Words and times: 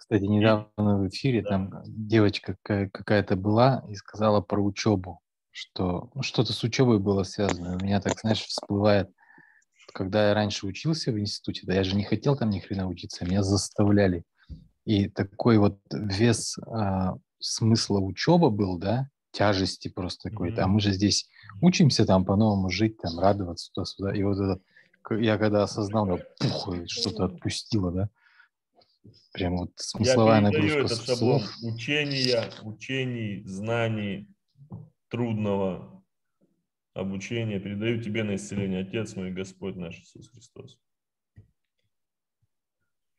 Кстати, 0.00 0.22
недавно 0.22 0.98
в 0.98 1.08
эфире 1.08 1.42
да. 1.42 1.50
там 1.50 1.82
девочка 1.84 2.56
какая-то 2.62 3.36
была 3.36 3.84
и 3.86 3.94
сказала 3.94 4.40
про 4.40 4.58
учебу, 4.58 5.20
что 5.50 6.10
ну, 6.14 6.22
что-то 6.22 6.54
с 6.54 6.64
учебой 6.64 6.98
было 6.98 7.22
связано. 7.22 7.76
У 7.76 7.84
меня 7.84 8.00
так, 8.00 8.18
знаешь, 8.18 8.42
всплывает, 8.42 9.10
когда 9.92 10.28
я 10.28 10.34
раньше 10.34 10.66
учился 10.66 11.12
в 11.12 11.20
институте, 11.20 11.66
да 11.66 11.74
я 11.74 11.84
же 11.84 11.96
не 11.96 12.04
хотел 12.04 12.34
там 12.34 12.48
ни 12.48 12.60
хрена 12.60 12.88
учиться, 12.88 13.26
меня 13.26 13.42
заставляли. 13.42 14.24
И 14.86 15.06
такой 15.10 15.58
вот 15.58 15.78
вес 15.92 16.56
а, 16.66 17.16
смысла 17.38 17.98
учебы 17.98 18.50
был, 18.50 18.78
да, 18.78 19.10
тяжести 19.32 19.88
просто 19.88 20.30
какой-то. 20.30 20.62
Mm-hmm. 20.62 20.64
А 20.64 20.68
мы 20.68 20.80
же 20.80 20.92
здесь 20.92 21.28
учимся 21.60 22.06
там 22.06 22.24
по-новому 22.24 22.70
жить, 22.70 22.96
там 22.96 23.18
радоваться 23.18 23.70
туда-сюда. 23.74 24.14
И 24.14 24.22
вот 24.22 24.38
этот, 24.38 24.62
я 25.20 25.36
когда 25.36 25.64
осознал, 25.64 26.08
я 26.08 26.24
пух, 26.38 26.74
что-то 26.86 27.26
отпустило, 27.26 27.92
да. 27.92 28.08
Прям 29.32 29.56
вот 29.56 29.72
смысловая 29.76 30.36
я 30.36 30.40
нагрузка 30.40 30.78
этот 30.80 31.04
шаблон 31.04 31.42
учения, 31.62 32.50
учений, 32.62 33.42
знаний, 33.44 34.28
трудного 35.08 36.04
обучения. 36.94 37.60
Передаю 37.60 38.02
тебе 38.02 38.24
на 38.24 38.34
исцеление, 38.34 38.82
Отец 38.82 39.16
мой, 39.16 39.32
Господь 39.32 39.76
наш 39.76 39.98
Иисус 40.00 40.28
Христос. 40.28 40.78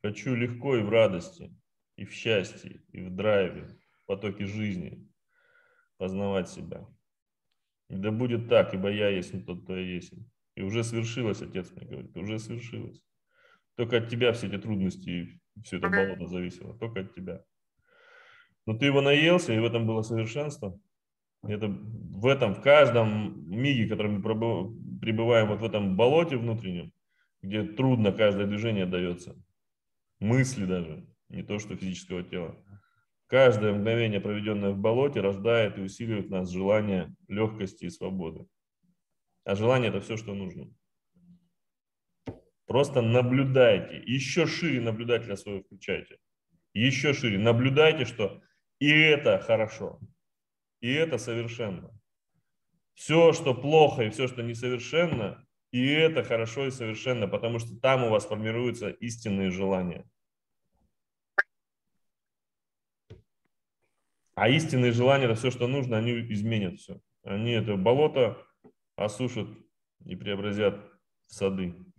Хочу 0.03 0.35
легко 0.35 0.75
и 0.77 0.81
в 0.81 0.89
радости, 0.89 1.55
и 1.95 2.05
в 2.05 2.11
счастье, 2.11 2.83
и 2.91 3.01
в 3.01 3.15
драйве, 3.15 3.77
в 4.01 4.05
потоке 4.05 4.45
жизни 4.45 5.07
познавать 5.97 6.49
себя. 6.49 6.87
И 7.89 7.95
да 7.95 8.11
будет 8.11 8.49
так, 8.49 8.73
ибо 8.73 8.89
я 8.91 9.09
есть 9.09 9.33
не 9.33 9.41
тот, 9.41 9.63
кто 9.63 9.77
я 9.77 9.85
есть. 9.85 10.13
И 10.55 10.63
уже 10.63 10.83
свершилось, 10.83 11.41
Отец 11.41 11.71
мне 11.71 11.85
говорит, 11.85 12.17
уже 12.17 12.39
свершилось. 12.39 13.01
Только 13.75 13.97
от 13.97 14.09
тебя 14.09 14.33
все 14.33 14.47
эти 14.47 14.57
трудности 14.57 15.40
все 15.63 15.77
это 15.77 15.89
болото 15.89 16.25
зависело, 16.27 16.77
только 16.77 17.01
от 17.01 17.13
тебя. 17.13 17.43
Но 18.65 18.77
ты 18.77 18.85
его 18.85 19.01
наелся, 19.01 19.53
и 19.53 19.59
в 19.59 19.65
этом 19.65 19.87
было 19.87 20.01
совершенство. 20.01 20.79
Это 21.43 21.67
в 21.67 22.27
этом, 22.27 22.53
в 22.53 22.61
каждом 22.61 23.49
миге, 23.49 23.87
который 23.87 24.11
мы 24.11 24.21
пребываем 24.21 25.47
вот 25.47 25.61
в 25.61 25.63
этом 25.63 25.95
болоте 25.95 26.37
внутреннем, 26.37 26.93
где 27.41 27.63
трудно 27.63 28.11
каждое 28.11 28.45
движение 28.45 28.85
дается, 28.85 29.35
мысли 30.19 30.65
даже, 30.65 31.07
не 31.29 31.41
то 31.41 31.57
что 31.57 31.75
физического 31.75 32.21
тела. 32.23 32.55
Каждое 33.27 33.73
мгновение, 33.73 34.19
проведенное 34.19 34.71
в 34.71 34.77
болоте, 34.77 35.21
рождает 35.21 35.77
и 35.77 35.81
усиливает 35.81 36.27
в 36.27 36.31
нас 36.31 36.51
желание 36.51 37.15
легкости 37.27 37.85
и 37.85 37.89
свободы. 37.89 38.45
А 39.45 39.55
желание– 39.55 39.89
это 39.89 40.01
все, 40.01 40.17
что 40.17 40.35
нужно. 40.35 40.69
Просто 42.71 43.01
наблюдайте, 43.01 44.01
еще 44.05 44.45
шире 44.47 44.79
наблюдателя 44.79 45.35
своего 45.35 45.61
включайте. 45.61 46.19
Еще 46.73 47.11
шире. 47.11 47.37
Наблюдайте, 47.37 48.05
что 48.05 48.41
и 48.79 48.89
это 48.89 49.39
хорошо, 49.39 49.99
и 50.79 50.89
это 50.89 51.17
совершенно. 51.17 51.91
Все, 52.93 53.33
что 53.33 53.53
плохо 53.53 54.03
и 54.03 54.09
все, 54.09 54.29
что 54.29 54.41
несовершенно, 54.41 55.45
и 55.73 55.85
это 55.85 56.23
хорошо 56.23 56.67
и 56.67 56.71
совершенно, 56.71 57.27
потому 57.27 57.59
что 57.59 57.77
там 57.77 58.05
у 58.05 58.09
вас 58.09 58.25
формируются 58.25 58.89
истинные 58.89 59.51
желания. 59.51 60.09
А 64.35 64.47
истинные 64.47 64.93
желания, 64.93 65.25
это 65.25 65.35
все, 65.35 65.51
что 65.51 65.67
нужно, 65.67 65.97
они 65.97 66.13
изменят 66.31 66.79
все. 66.79 67.01
Они 67.23 67.51
это 67.51 67.75
болото 67.75 68.41
осушат 68.95 69.49
и 70.05 70.15
преобразят 70.15 70.79
в 71.27 71.33
сады. 71.33 71.90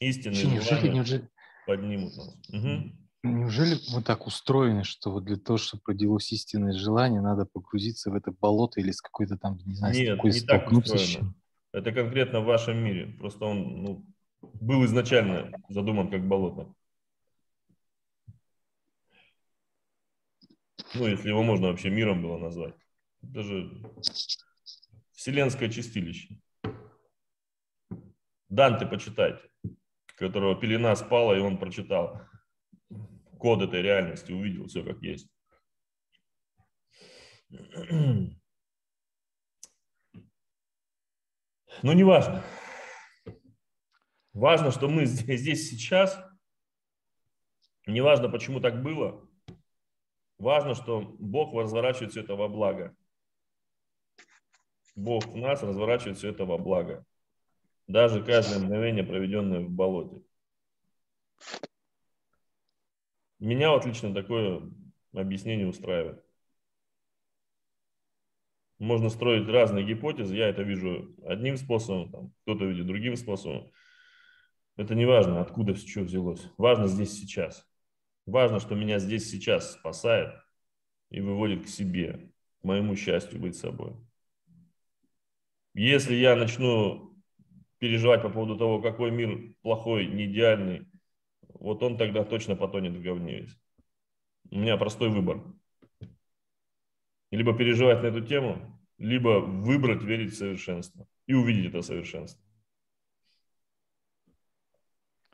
Истинные 0.00 0.44
неужели, 0.44 0.68
желания 0.70 0.94
неужели, 0.94 1.28
поднимут 1.66 2.16
нас. 2.16 2.34
Угу. 2.48 2.92
Неужели 3.22 3.76
мы 3.92 4.02
так 4.02 4.26
устроены, 4.26 4.82
что 4.82 5.12
вот 5.12 5.24
для 5.24 5.36
того, 5.36 5.58
чтобы 5.58 5.82
родилось 5.86 6.32
истинное 6.32 6.72
желание, 6.72 7.20
надо 7.20 7.44
погрузиться 7.44 8.10
в 8.10 8.14
это 8.14 8.32
болото 8.32 8.80
или 8.80 8.92
с 8.92 9.02
какой-то 9.02 9.36
там, 9.36 9.58
не 9.66 9.74
знаю, 9.74 9.94
Нет, 9.94 10.08
с 10.08 10.16
какой 10.16 10.32
не 10.32 10.40
так 10.40 10.72
устроено. 10.72 11.34
Это 11.72 11.92
конкретно 11.92 12.40
в 12.40 12.46
вашем 12.46 12.78
мире. 12.78 13.14
Просто 13.18 13.44
он 13.44 13.82
ну, 13.82 14.06
был 14.40 14.84
изначально 14.86 15.52
задуман 15.68 16.10
как 16.10 16.26
болото. 16.26 16.74
Ну, 20.94 21.06
если 21.06 21.28
его 21.28 21.42
можно 21.42 21.68
вообще 21.68 21.90
миром 21.90 22.22
было 22.22 22.38
назвать. 22.38 22.74
Это 23.22 23.42
же 23.42 23.82
вселенское 25.12 25.68
чистилище. 25.68 26.40
Данте 28.48 28.86
почитайте, 28.86 29.48
которого 30.20 30.54
пелена 30.54 30.94
спала, 30.96 31.34
и 31.34 31.40
он 31.40 31.56
прочитал 31.56 32.20
код 33.38 33.62
этой 33.62 33.80
реальности, 33.80 34.32
увидел 34.32 34.66
все 34.66 34.84
как 34.84 35.00
есть. 35.02 35.28
Но 41.82 41.94
не 41.94 42.04
важно. 42.04 42.44
Важно, 44.34 44.70
что 44.70 44.88
мы 44.88 45.06
здесь, 45.06 45.40
здесь 45.40 45.70
сейчас. 45.70 46.22
Не 47.86 48.02
важно, 48.02 48.28
почему 48.28 48.60
так 48.60 48.82
было. 48.82 49.26
Важно, 50.36 50.74
что 50.74 51.00
Бог 51.18 51.54
разворачивает 51.54 52.10
все 52.10 52.20
это 52.20 52.34
во 52.34 52.48
благо. 52.48 52.94
Бог 54.94 55.24
в 55.24 55.36
нас 55.36 55.62
разворачивает 55.62 56.18
все 56.18 56.28
это 56.28 56.44
во 56.44 56.58
благо. 56.58 57.06
Даже 57.90 58.22
каждое 58.22 58.60
мгновение, 58.60 59.02
проведенное 59.02 59.58
в 59.58 59.68
болоте. 59.68 60.22
Меня 63.40 63.72
вот 63.72 63.84
лично 63.84 64.14
такое 64.14 64.62
объяснение 65.12 65.66
устраивает. 65.66 66.24
Можно 68.78 69.10
строить 69.10 69.48
разные 69.48 69.84
гипотезы. 69.84 70.36
Я 70.36 70.50
это 70.50 70.62
вижу 70.62 71.16
одним 71.26 71.56
способом, 71.56 72.32
кто-то 72.42 72.64
видит 72.64 72.86
другим 72.86 73.16
способом. 73.16 73.72
Это 74.76 74.94
не 74.94 75.04
важно, 75.04 75.40
откуда 75.40 75.74
все 75.74 76.02
взялось. 76.02 76.46
Важно 76.58 76.86
здесь 76.86 77.10
сейчас. 77.18 77.68
Важно, 78.24 78.60
что 78.60 78.76
меня 78.76 79.00
здесь 79.00 79.28
сейчас 79.28 79.72
спасает 79.72 80.32
и 81.10 81.20
выводит 81.20 81.64
к 81.64 81.68
себе, 81.68 82.32
к 82.60 82.64
моему 82.64 82.94
счастью 82.94 83.40
быть 83.40 83.56
собой. 83.56 83.96
Если 85.74 86.14
я 86.14 86.36
начну 86.36 87.09
переживать 87.80 88.22
по 88.22 88.28
поводу 88.28 88.56
того, 88.56 88.80
какой 88.80 89.10
мир 89.10 89.54
плохой, 89.62 90.06
не 90.06 90.26
идеальный, 90.26 90.86
вот 91.48 91.82
он 91.82 91.96
тогда 91.96 92.24
точно 92.24 92.54
потонет 92.54 92.92
в 92.92 93.02
говне 93.02 93.40
весь. 93.40 93.58
У 94.50 94.58
меня 94.58 94.76
простой 94.76 95.08
выбор. 95.08 95.42
Либо 97.30 97.56
переживать 97.56 98.02
на 98.02 98.06
эту 98.06 98.20
тему, 98.20 98.78
либо 98.98 99.40
выбрать 99.40 100.02
верить 100.02 100.32
в 100.32 100.36
совершенство 100.36 101.06
и 101.26 101.34
увидеть 101.34 101.70
это 101.70 101.82
совершенство. 101.82 102.44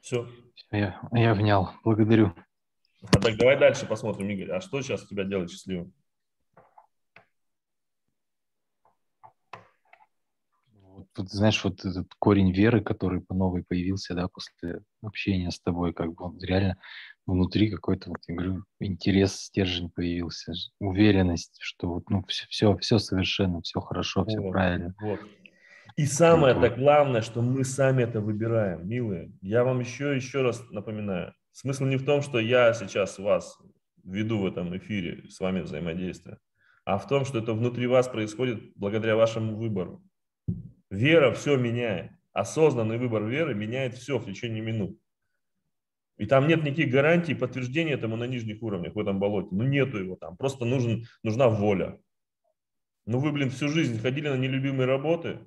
Все. 0.00 0.28
Я, 0.70 1.00
я 1.12 1.34
внял. 1.34 1.72
Благодарю. 1.82 2.32
А 3.02 3.20
так 3.20 3.36
давай 3.36 3.58
дальше 3.58 3.86
посмотрим, 3.86 4.30
Игорь. 4.30 4.52
А 4.52 4.60
что 4.60 4.80
сейчас 4.82 5.06
тебя 5.06 5.24
делает 5.24 5.50
счастливым? 5.50 5.92
Вот, 11.16 11.30
знаешь, 11.30 11.62
вот 11.64 11.84
этот 11.84 12.08
корень 12.18 12.52
веры, 12.52 12.82
который 12.82 13.20
по 13.20 13.34
новой 13.34 13.64
появился, 13.64 14.14
да, 14.14 14.28
после 14.28 14.80
общения 15.02 15.50
с 15.50 15.60
тобой, 15.60 15.92
как 15.92 16.14
бы 16.14 16.24
он 16.24 16.38
реально 16.40 16.78
внутри 17.26 17.70
какой-то, 17.70 18.10
вот, 18.10 18.18
я 18.28 18.34
говорю, 18.34 18.64
интерес, 18.80 19.36
стержень 19.36 19.90
появился, 19.90 20.52
уверенность, 20.80 21.56
что 21.60 21.94
вот, 21.94 22.10
ну, 22.10 22.24
все, 22.28 22.46
все, 22.48 22.76
все 22.76 22.98
совершенно, 22.98 23.60
все 23.62 23.80
хорошо, 23.80 24.24
все 24.24 24.40
вот, 24.40 24.52
правильно. 24.52 24.94
Вот. 25.00 25.20
И 25.96 26.06
самое 26.06 26.54
так 26.54 26.76
главное, 26.76 27.22
что 27.22 27.42
мы 27.42 27.64
сами 27.64 28.02
это 28.02 28.20
выбираем, 28.20 28.86
милые. 28.86 29.32
Я 29.40 29.64
вам 29.64 29.80
еще, 29.80 30.14
еще 30.14 30.42
раз 30.42 30.62
напоминаю, 30.70 31.32
Смысл 31.56 31.86
не 31.86 31.96
в 31.96 32.04
том, 32.04 32.20
что 32.20 32.38
я 32.38 32.74
сейчас 32.74 33.18
вас 33.18 33.56
веду 34.04 34.40
в 34.40 34.46
этом 34.46 34.76
эфире, 34.76 35.26
с 35.30 35.40
вами 35.40 35.62
взаимодействие, 35.62 36.36
а 36.84 36.98
в 36.98 37.08
том, 37.08 37.24
что 37.24 37.38
это 37.38 37.54
внутри 37.54 37.86
вас 37.86 38.08
происходит 38.08 38.72
благодаря 38.76 39.16
вашему 39.16 39.56
выбору. 39.56 40.02
Вера 40.96 41.30
все 41.32 41.58
меняет. 41.58 42.10
Осознанный 42.32 42.96
выбор 42.96 43.24
веры 43.24 43.54
меняет 43.54 43.94
все 43.94 44.18
в 44.18 44.24
течение 44.24 44.62
минут. 44.62 44.98
И 46.16 46.24
там 46.24 46.48
нет 46.48 46.64
никаких 46.64 46.90
гарантий, 46.90 47.34
подтверждения 47.34 47.92
этому 47.92 48.16
на 48.16 48.24
нижних 48.24 48.62
уровнях, 48.62 48.94
в 48.94 48.98
этом 48.98 49.18
болоте. 49.18 49.48
Ну, 49.50 49.64
нету 49.64 49.98
его 49.98 50.16
там. 50.16 50.38
Просто 50.38 50.64
нужен, 50.64 51.04
нужна 51.22 51.50
воля. 51.50 52.00
Ну, 53.04 53.18
вы, 53.18 53.30
блин, 53.32 53.50
всю 53.50 53.68
жизнь 53.68 54.00
ходили 54.00 54.28
на 54.28 54.38
нелюбимые 54.38 54.86
работы, 54.86 55.40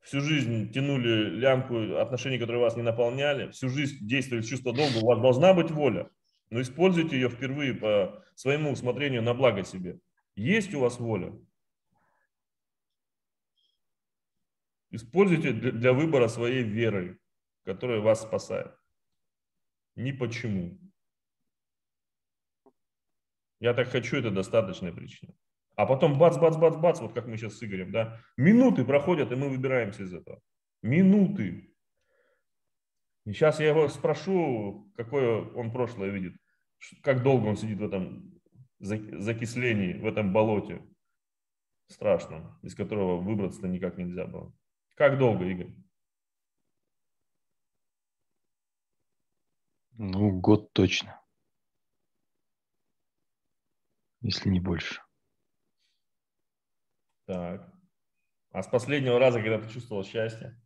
всю 0.00 0.22
жизнь 0.22 0.72
тянули 0.72 1.28
лямку 1.38 1.96
отношений, 1.96 2.38
которые 2.38 2.62
вас 2.62 2.74
не 2.74 2.82
наполняли, 2.82 3.50
всю 3.50 3.68
жизнь 3.68 3.98
действовали 4.00 4.42
чувство 4.42 4.72
долга, 4.72 4.98
у 5.02 5.06
вас 5.06 5.20
должна 5.20 5.52
быть 5.52 5.70
воля, 5.70 6.08
но 6.48 6.62
используйте 6.62 7.16
ее 7.16 7.28
впервые 7.28 7.74
по 7.74 8.24
своему 8.34 8.70
усмотрению 8.70 9.22
на 9.22 9.34
благо 9.34 9.64
себе. 9.64 9.98
Есть 10.34 10.74
у 10.74 10.80
вас 10.80 10.98
воля? 10.98 11.34
Используйте 14.92 15.52
для 15.52 15.94
выбора 15.94 16.28
своей 16.28 16.62
веры, 16.62 17.18
которая 17.64 18.00
вас 18.00 18.22
спасает. 18.22 18.76
Ни 19.96 20.12
почему. 20.12 20.78
Я 23.58 23.72
так 23.72 23.88
хочу, 23.88 24.18
это 24.18 24.30
достаточная 24.30 24.92
причина. 24.92 25.34
А 25.76 25.86
потом 25.86 26.18
бац, 26.18 26.36
бац, 26.36 26.56
бац, 26.56 26.76
бац, 26.76 27.00
вот 27.00 27.14
как 27.14 27.26
мы 27.26 27.38
сейчас 27.38 27.54
с 27.54 27.62
Игорем, 27.62 27.90
да, 27.90 28.20
минуты 28.36 28.84
проходят, 28.84 29.32
и 29.32 29.34
мы 29.34 29.48
выбираемся 29.48 30.02
из 30.02 30.12
этого. 30.12 30.42
Минуты. 30.82 31.74
И 33.24 33.32
сейчас 33.32 33.60
я 33.60 33.68
его 33.68 33.88
спрошу, 33.88 34.92
какое 34.94 35.40
он 35.54 35.72
прошлое 35.72 36.10
видит, 36.10 36.36
как 37.02 37.22
долго 37.22 37.46
он 37.46 37.56
сидит 37.56 37.78
в 37.78 37.84
этом 37.84 38.38
закислении, 38.78 39.94
в 39.94 40.04
этом 40.04 40.34
болоте 40.34 40.82
страшном, 41.86 42.58
из 42.62 42.74
которого 42.74 43.22
выбраться-то 43.22 43.68
никак 43.68 43.96
нельзя 43.96 44.26
было. 44.26 44.52
Как 44.94 45.18
долго, 45.18 45.44
Игорь? 45.44 45.72
Ну, 49.92 50.40
год 50.40 50.72
точно. 50.72 51.20
Если 54.20 54.48
не 54.48 54.60
больше. 54.60 55.02
Так. 57.26 57.72
А 58.50 58.62
с 58.62 58.68
последнего 58.68 59.18
раза, 59.18 59.40
когда 59.40 59.60
ты 59.60 59.72
чувствовал 59.72 60.04
счастье? 60.04 60.60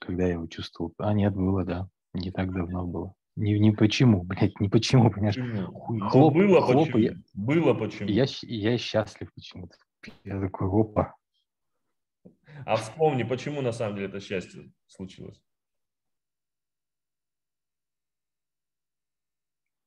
Когда 0.00 0.24
я 0.24 0.32
его 0.32 0.46
чувствовал? 0.46 0.94
А, 0.98 1.12
нет, 1.12 1.34
было, 1.34 1.64
да. 1.64 1.88
Не 2.12 2.30
так 2.30 2.52
давно 2.52 2.86
было. 2.86 3.14
Не, 3.36 3.58
не 3.58 3.72
почему, 3.72 4.22
блядь, 4.22 4.60
не 4.60 4.68
почему, 4.68 5.10
понимаешь? 5.10 5.34
Почему? 5.34 5.72
Ну, 5.88 6.08
хлоп, 6.08 6.34
было 6.34 6.60
хлоп, 6.60 6.92
почему. 6.92 6.98
Я, 6.98 7.14
было 7.34 7.74
почему. 7.74 8.08
Я, 8.08 8.26
я 8.42 8.78
счастлив 8.78 9.32
почему-то. 9.34 9.76
Я 10.22 10.40
такой, 10.40 10.68
опа. 10.68 11.16
А 12.64 12.76
вспомни, 12.76 13.24
почему 13.24 13.60
на 13.60 13.72
самом 13.72 13.96
деле 13.96 14.08
это 14.08 14.20
счастье 14.20 14.70
случилось? 14.86 15.42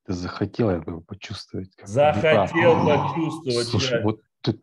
Ты 0.05 0.13
захотел 0.13 0.69
этого 0.69 0.99
почувствовать. 1.01 1.71
Захотел 1.83 2.89
а, 2.89 3.07
почувствовать. 3.07 3.67
Слушай, 3.67 3.85
счастье. 3.85 4.03
вот 4.03 4.21
тут 4.41 4.61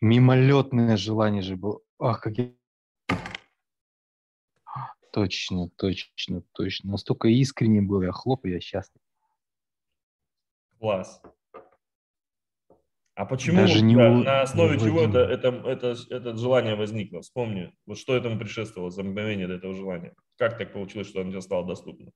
мимолетное 0.00 0.96
желание 0.96 1.42
же 1.42 1.56
было. 1.56 1.80
Ах, 1.98 2.20
как 2.20 2.38
я 2.38 2.52
Точно, 5.12 5.68
точно, 5.76 6.42
точно. 6.52 6.90
Настолько 6.90 7.28
искренне 7.28 7.82
был 7.82 8.02
я 8.02 8.12
хлоп, 8.12 8.46
и 8.46 8.50
я 8.50 8.60
счастлив. 8.60 9.02
Класс. 10.78 11.20
А 13.14 13.26
почему 13.26 13.58
Даже 13.58 13.82
не 13.82 13.96
да, 13.96 14.10
на 14.10 14.42
основе 14.42 14.78
не 14.78 14.84
чего 14.84 15.02
это, 15.02 15.18
это, 15.18 15.48
это, 15.48 15.94
это 16.08 16.36
желание 16.36 16.74
возникло? 16.74 17.20
Вспомни, 17.20 17.70
вот 17.84 17.98
что 17.98 18.16
этому 18.16 18.38
предшествовало 18.38 18.90
за 18.90 19.02
мгновение 19.02 19.46
до 19.46 19.54
этого 19.54 19.74
желания? 19.74 20.14
Как 20.38 20.56
так 20.56 20.72
получилось, 20.72 21.08
что 21.08 21.20
оно 21.20 21.30
тебе 21.30 21.42
стало 21.42 21.66
доступно? 21.66 22.12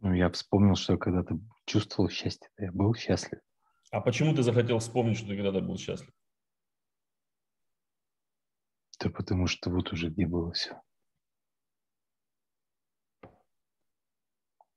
Ну, 0.00 0.14
я 0.14 0.30
вспомнил, 0.30 0.76
что 0.76 0.92
я 0.92 0.98
когда-то 0.98 1.38
чувствовал 1.66 2.08
счастье, 2.08 2.48
я 2.58 2.70
был 2.70 2.94
счастлив. 2.94 3.40
А 3.90 4.00
почему 4.00 4.34
ты 4.34 4.42
захотел 4.42 4.78
вспомнить, 4.78 5.18
что 5.18 5.28
ты 5.28 5.36
когда-то 5.36 5.60
был 5.60 5.76
счастлив? 5.76 6.12
Да 9.00 9.10
потому 9.10 9.46
что 9.46 9.70
вот 9.70 9.92
уже 9.92 10.10
где 10.10 10.26
было 10.26 10.52
все. 10.52 10.80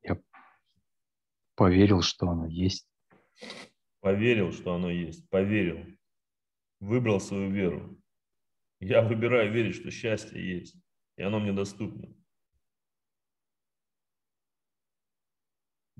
Я 0.03 0.19
поверил, 1.55 2.01
что 2.01 2.29
оно 2.29 2.47
есть. 2.47 2.87
Поверил, 3.99 4.51
что 4.51 4.73
оно 4.73 4.89
есть. 4.89 5.29
Поверил. 5.29 5.85
Выбрал 6.79 7.19
свою 7.19 7.51
веру. 7.51 8.01
Я 8.79 9.03
выбираю 9.03 9.51
верить, 9.51 9.75
что 9.75 9.91
счастье 9.91 10.43
есть. 10.57 10.75
И 11.17 11.21
оно 11.21 11.39
мне 11.39 11.53
доступно. 11.53 12.15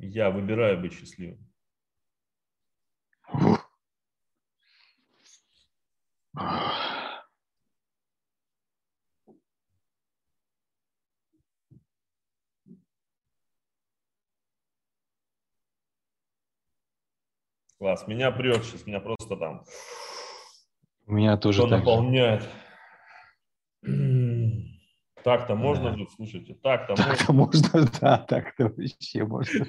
Я 0.04 0.32
выбираю 0.32 0.82
быть 0.82 0.94
счастливым. 0.94 1.38
Класс. 17.78 18.08
Меня 18.08 18.32
прет 18.32 18.64
сейчас, 18.64 18.88
меня 18.88 19.00
просто 19.00 19.36
там... 19.36 19.66
У 21.06 21.14
меня 21.14 21.38
тоже 21.38 21.62
так 21.62 21.72
наполняет. 21.80 22.50
Так-то 25.24 25.56
можно 25.56 25.92
да. 25.92 25.98
жить, 25.98 26.10
слушайте, 26.16 26.54
так-то 26.56 26.96
так 26.96 27.30
можно. 27.30 27.34
можно, 27.34 27.92
да, 28.02 28.18
так-то 28.18 28.66
вообще 28.66 29.26
можно. 29.26 29.66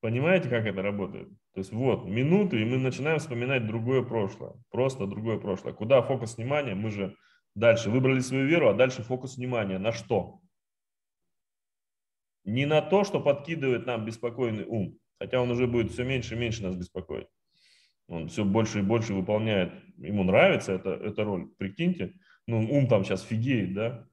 Понимаете, 0.00 0.48
как 0.48 0.66
это 0.66 0.82
работает? 0.82 1.28
То 1.54 1.58
есть 1.58 1.72
вот, 1.72 2.04
минуты, 2.06 2.60
и 2.60 2.64
мы 2.64 2.78
начинаем 2.78 3.18
вспоминать 3.18 3.66
другое 3.66 4.02
прошлое. 4.02 4.54
Просто 4.70 5.06
другое 5.06 5.38
прошлое. 5.38 5.72
Куда 5.72 6.02
фокус 6.02 6.36
внимания? 6.36 6.74
Мы 6.74 6.90
же 6.90 7.16
дальше 7.54 7.88
выбрали 7.88 8.20
свою 8.20 8.46
веру, 8.46 8.68
а 8.68 8.74
дальше 8.74 9.02
фокус 9.02 9.36
внимания. 9.36 9.78
На 9.78 9.92
что? 9.92 10.40
Не 12.44 12.66
на 12.66 12.82
то, 12.82 13.04
что 13.04 13.20
подкидывает 13.20 13.86
нам 13.86 14.04
беспокойный 14.04 14.64
ум. 14.64 14.98
Хотя 15.20 15.40
он 15.40 15.50
уже 15.52 15.68
будет 15.68 15.92
все 15.92 16.02
меньше 16.04 16.34
и 16.34 16.38
меньше 16.38 16.64
нас 16.64 16.74
беспокоить 16.74 17.28
он 18.08 18.28
все 18.28 18.44
больше 18.44 18.80
и 18.80 18.82
больше 18.82 19.14
выполняет, 19.14 19.72
ему 19.96 20.24
нравится 20.24 20.72
эта, 20.72 20.90
эта 20.90 21.24
роль, 21.24 21.48
прикиньте, 21.56 22.14
ну, 22.46 22.58
ум 22.58 22.86
там 22.88 23.04
сейчас 23.04 23.22
фигеет, 23.22 23.74
да, 23.74 24.06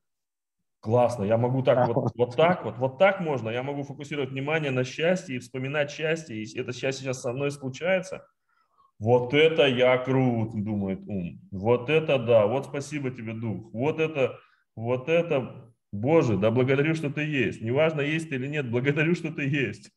классно, 0.79 1.23
я 1.23 1.37
могу 1.37 1.63
так 1.63 1.87
вот, 1.87 2.11
вот 2.15 2.35
так 2.35 2.63
вот, 2.63 2.77
вот 2.77 2.97
так 2.97 3.19
можно, 3.19 3.49
я 3.49 3.63
могу 3.63 3.83
фокусировать 3.83 4.31
внимание 4.31 4.71
на 4.71 4.83
счастье 4.83 5.35
и 5.35 5.39
вспоминать 5.39 5.91
счастье, 5.91 6.41
и 6.41 6.59
это 6.59 6.73
счастье 6.73 7.05
сейчас 7.05 7.21
со 7.21 7.33
мной 7.33 7.51
случается, 7.51 8.25
вот 8.99 9.33
это 9.33 9.65
я 9.65 9.97
крут, 9.97 10.51
думает 10.63 10.99
ум, 11.07 11.39
вот 11.51 11.89
это 11.89 12.19
да, 12.19 12.45
вот 12.45 12.65
спасибо 12.65 13.11
тебе, 13.11 13.33
дух, 13.33 13.73
вот 13.73 13.99
это, 13.99 14.37
вот 14.75 15.09
это, 15.09 15.73
Боже, 15.91 16.37
да 16.37 16.51
благодарю, 16.51 16.93
что 16.95 17.09
ты 17.09 17.23
есть, 17.23 17.61
неважно, 17.61 18.01
есть 18.01 18.29
ты 18.29 18.35
или 18.35 18.47
нет, 18.47 18.69
благодарю, 18.71 19.15
что 19.15 19.31
ты 19.31 19.47
есть, 19.47 19.91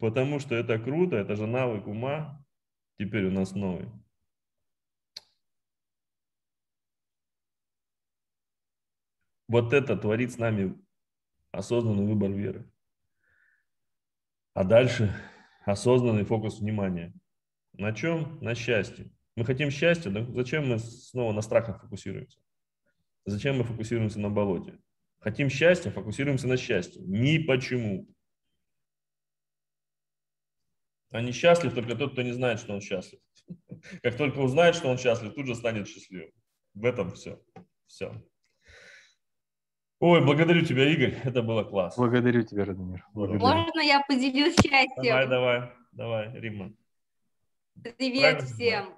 потому 0.00 0.38
что 0.38 0.54
это 0.54 0.78
круто, 0.78 1.16
это 1.16 1.36
же 1.36 1.46
навык 1.46 1.86
ума, 1.86 2.43
Теперь 2.98 3.26
у 3.26 3.30
нас 3.30 3.52
новый. 3.52 3.88
Вот 9.48 9.72
это 9.72 9.96
творит 9.96 10.32
с 10.32 10.38
нами 10.38 10.76
осознанный 11.52 12.06
выбор 12.06 12.30
веры. 12.30 12.70
А 14.54 14.64
дальше 14.64 15.14
осознанный 15.64 16.24
фокус 16.24 16.60
внимания. 16.60 17.12
На 17.72 17.92
чем? 17.92 18.38
На 18.40 18.54
счастье. 18.54 19.10
Мы 19.36 19.44
хотим 19.44 19.70
счастья, 19.70 20.10
да? 20.10 20.24
зачем 20.32 20.68
мы 20.68 20.78
снова 20.78 21.32
на 21.32 21.42
страхах 21.42 21.82
фокусируемся? 21.82 22.38
Зачем 23.26 23.58
мы 23.58 23.64
фокусируемся 23.64 24.20
на 24.20 24.30
болоте? 24.30 24.78
Хотим 25.18 25.48
счастья, 25.48 25.90
фокусируемся 25.90 26.46
на 26.46 26.56
счастье. 26.56 27.02
Ни 27.04 27.38
почему. 27.38 28.06
А 31.14 31.20
несчастлив 31.20 31.72
только 31.72 31.94
тот, 31.94 32.12
кто 32.12 32.22
не 32.22 32.32
знает, 32.32 32.58
что 32.58 32.72
он 32.74 32.80
счастлив. 32.80 33.20
Как 34.02 34.16
только 34.16 34.40
узнает, 34.40 34.74
что 34.74 34.88
он 34.88 34.98
счастлив, 34.98 35.32
тут 35.32 35.46
же 35.46 35.54
станет 35.54 35.86
счастливым. 35.86 36.32
В 36.74 36.84
этом 36.84 37.12
все. 37.12 37.40
Все. 37.86 38.20
Ой, 40.00 40.24
благодарю 40.24 40.64
тебя, 40.64 40.90
Игорь. 40.90 41.14
Это 41.22 41.40
было 41.42 41.62
классно. 41.62 42.02
Благодарю 42.02 42.42
тебя, 42.42 42.64
Радомир. 42.64 43.06
Можно 43.12 43.80
я 43.80 44.00
поделюсь 44.00 44.56
счастьем? 44.56 45.04
Давай, 45.04 45.28
давай, 45.28 45.72
давай, 45.92 46.40
Рима. 46.40 46.72
Привет 47.96 48.38
Правильно? 48.40 48.46
всем. 48.46 48.94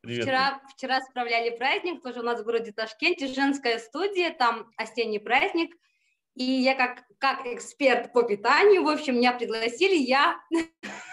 Привет. 0.00 0.22
Вчера, 0.22 0.60
вчера 0.74 1.00
справляли 1.02 1.54
праздник, 1.54 2.02
тоже 2.02 2.20
у 2.20 2.22
нас 2.22 2.40
в 2.40 2.44
городе 2.44 2.72
Ташкенте, 2.72 3.26
женская 3.26 3.78
студия, 3.78 4.32
там 4.32 4.70
осенний 4.78 5.18
праздник. 5.18 5.76
И 6.34 6.44
я 6.44 6.74
как, 6.74 7.04
как 7.18 7.44
эксперт 7.44 8.14
по 8.14 8.22
питанию, 8.22 8.84
в 8.84 8.88
общем, 8.88 9.16
меня 9.16 9.32
пригласили, 9.32 9.96
я 9.96 10.38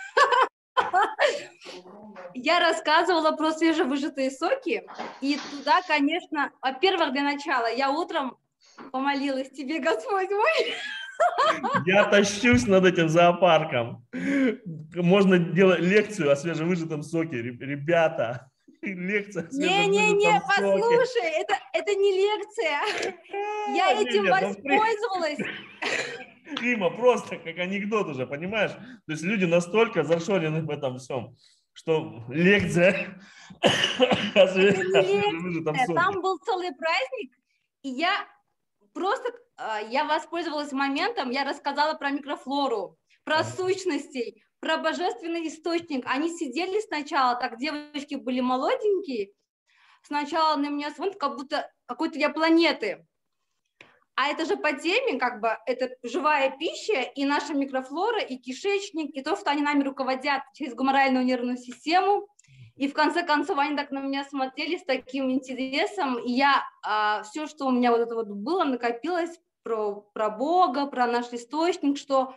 я 2.33 2.59
рассказывала 2.59 3.31
про 3.31 3.51
свежевыжатые 3.51 4.31
соки, 4.31 4.83
и 5.21 5.37
туда, 5.51 5.81
конечно, 5.87 6.51
во-первых, 6.61 7.13
для 7.13 7.23
начала, 7.23 7.71
я 7.71 7.91
утром 7.91 8.37
помолилась 8.91 9.49
тебе, 9.51 9.79
Господь 9.79 10.29
мой. 10.29 10.73
Я 11.85 12.05
тащусь 12.05 12.65
над 12.65 12.85
этим 12.85 13.07
зоопарком. 13.09 14.05
Можно 14.95 15.37
делать 15.37 15.79
лекцию 15.79 16.31
о 16.31 16.35
свежевыжатом 16.35 17.03
соке. 17.03 17.41
Ребята, 17.41 18.49
лекция. 18.81 19.47
Не-не-не, 19.51 20.41
послушай, 20.41 21.29
это, 21.39 21.55
это 21.73 21.95
не 21.95 22.11
лекция. 22.11 23.15
Я 23.75 24.01
этим 24.01 24.25
ну, 24.25 24.31
воспользовалась. 24.31 25.39
Рима, 26.61 26.89
просто 26.89 27.37
как 27.37 27.57
анекдот 27.57 28.07
уже, 28.07 28.25
понимаешь? 28.27 28.71
То 28.71 29.11
есть 29.11 29.23
люди 29.23 29.45
настолько 29.45 30.03
зашорены 30.03 30.61
в 30.61 30.69
этом 30.69 30.97
всем, 30.97 31.35
что 31.73 32.23
лекция... 32.29 33.21
Там 35.95 36.21
был 36.21 36.37
целый 36.39 36.73
праздник, 36.75 37.33
и 37.83 37.89
я 37.89 38.27
просто, 38.93 39.31
а, 39.57 39.79
я 39.79 40.05
воспользовалась 40.05 40.71
моментом, 40.71 41.29
я 41.29 41.43
рассказала 41.43 41.95
про 41.95 42.11
микрофлору, 42.11 42.97
про 43.23 43.43
сущностей, 43.43 44.43
про 44.59 44.77
божественный 44.77 45.47
источник. 45.47 46.05
Они 46.07 46.29
сидели 46.29 46.79
сначала, 46.81 47.35
так 47.35 47.57
девочки 47.57 48.15
были 48.15 48.39
молоденькие, 48.39 49.31
сначала 50.03 50.55
на 50.55 50.69
меня 50.69 50.91
смотрят, 50.91 51.19
как 51.19 51.35
будто 51.35 51.69
какой-то 51.85 52.17
я 52.17 52.29
планеты. 52.29 53.05
А 54.15 54.27
это 54.27 54.45
же 54.45 54.57
по 54.57 54.73
теме, 54.73 55.17
как 55.17 55.41
бы, 55.41 55.57
это 55.65 55.95
живая 56.03 56.55
пища, 56.57 57.01
и 57.01 57.25
наша 57.25 57.53
микрофлора, 57.53 58.19
и 58.19 58.37
кишечник, 58.37 59.15
и 59.15 59.23
то, 59.23 59.35
что 59.35 59.49
они 59.49 59.63
нами 59.63 59.83
руководят 59.83 60.43
через 60.53 60.75
гуморальную 60.75 61.25
нервную 61.25 61.57
систему. 61.57 62.27
И 62.75 62.87
в 62.87 62.93
конце 62.93 63.23
концов 63.23 63.57
они 63.57 63.75
так 63.75 63.91
на 63.91 63.99
меня 63.99 64.23
смотрели 64.23 64.77
с 64.77 64.83
таким 64.83 65.31
интересом, 65.31 66.17
и 66.17 66.31
я 66.31 66.63
а, 66.83 67.23
все, 67.23 67.47
что 67.47 67.65
у 67.65 67.71
меня 67.71 67.91
вот 67.91 68.01
это 68.01 68.15
вот 68.15 68.27
было, 68.27 68.63
накопилось 68.63 69.39
про, 69.63 70.01
про 70.13 70.29
Бога, 70.29 70.85
про 70.87 71.07
наш 71.07 71.31
источник, 71.33 71.97
что 71.97 72.35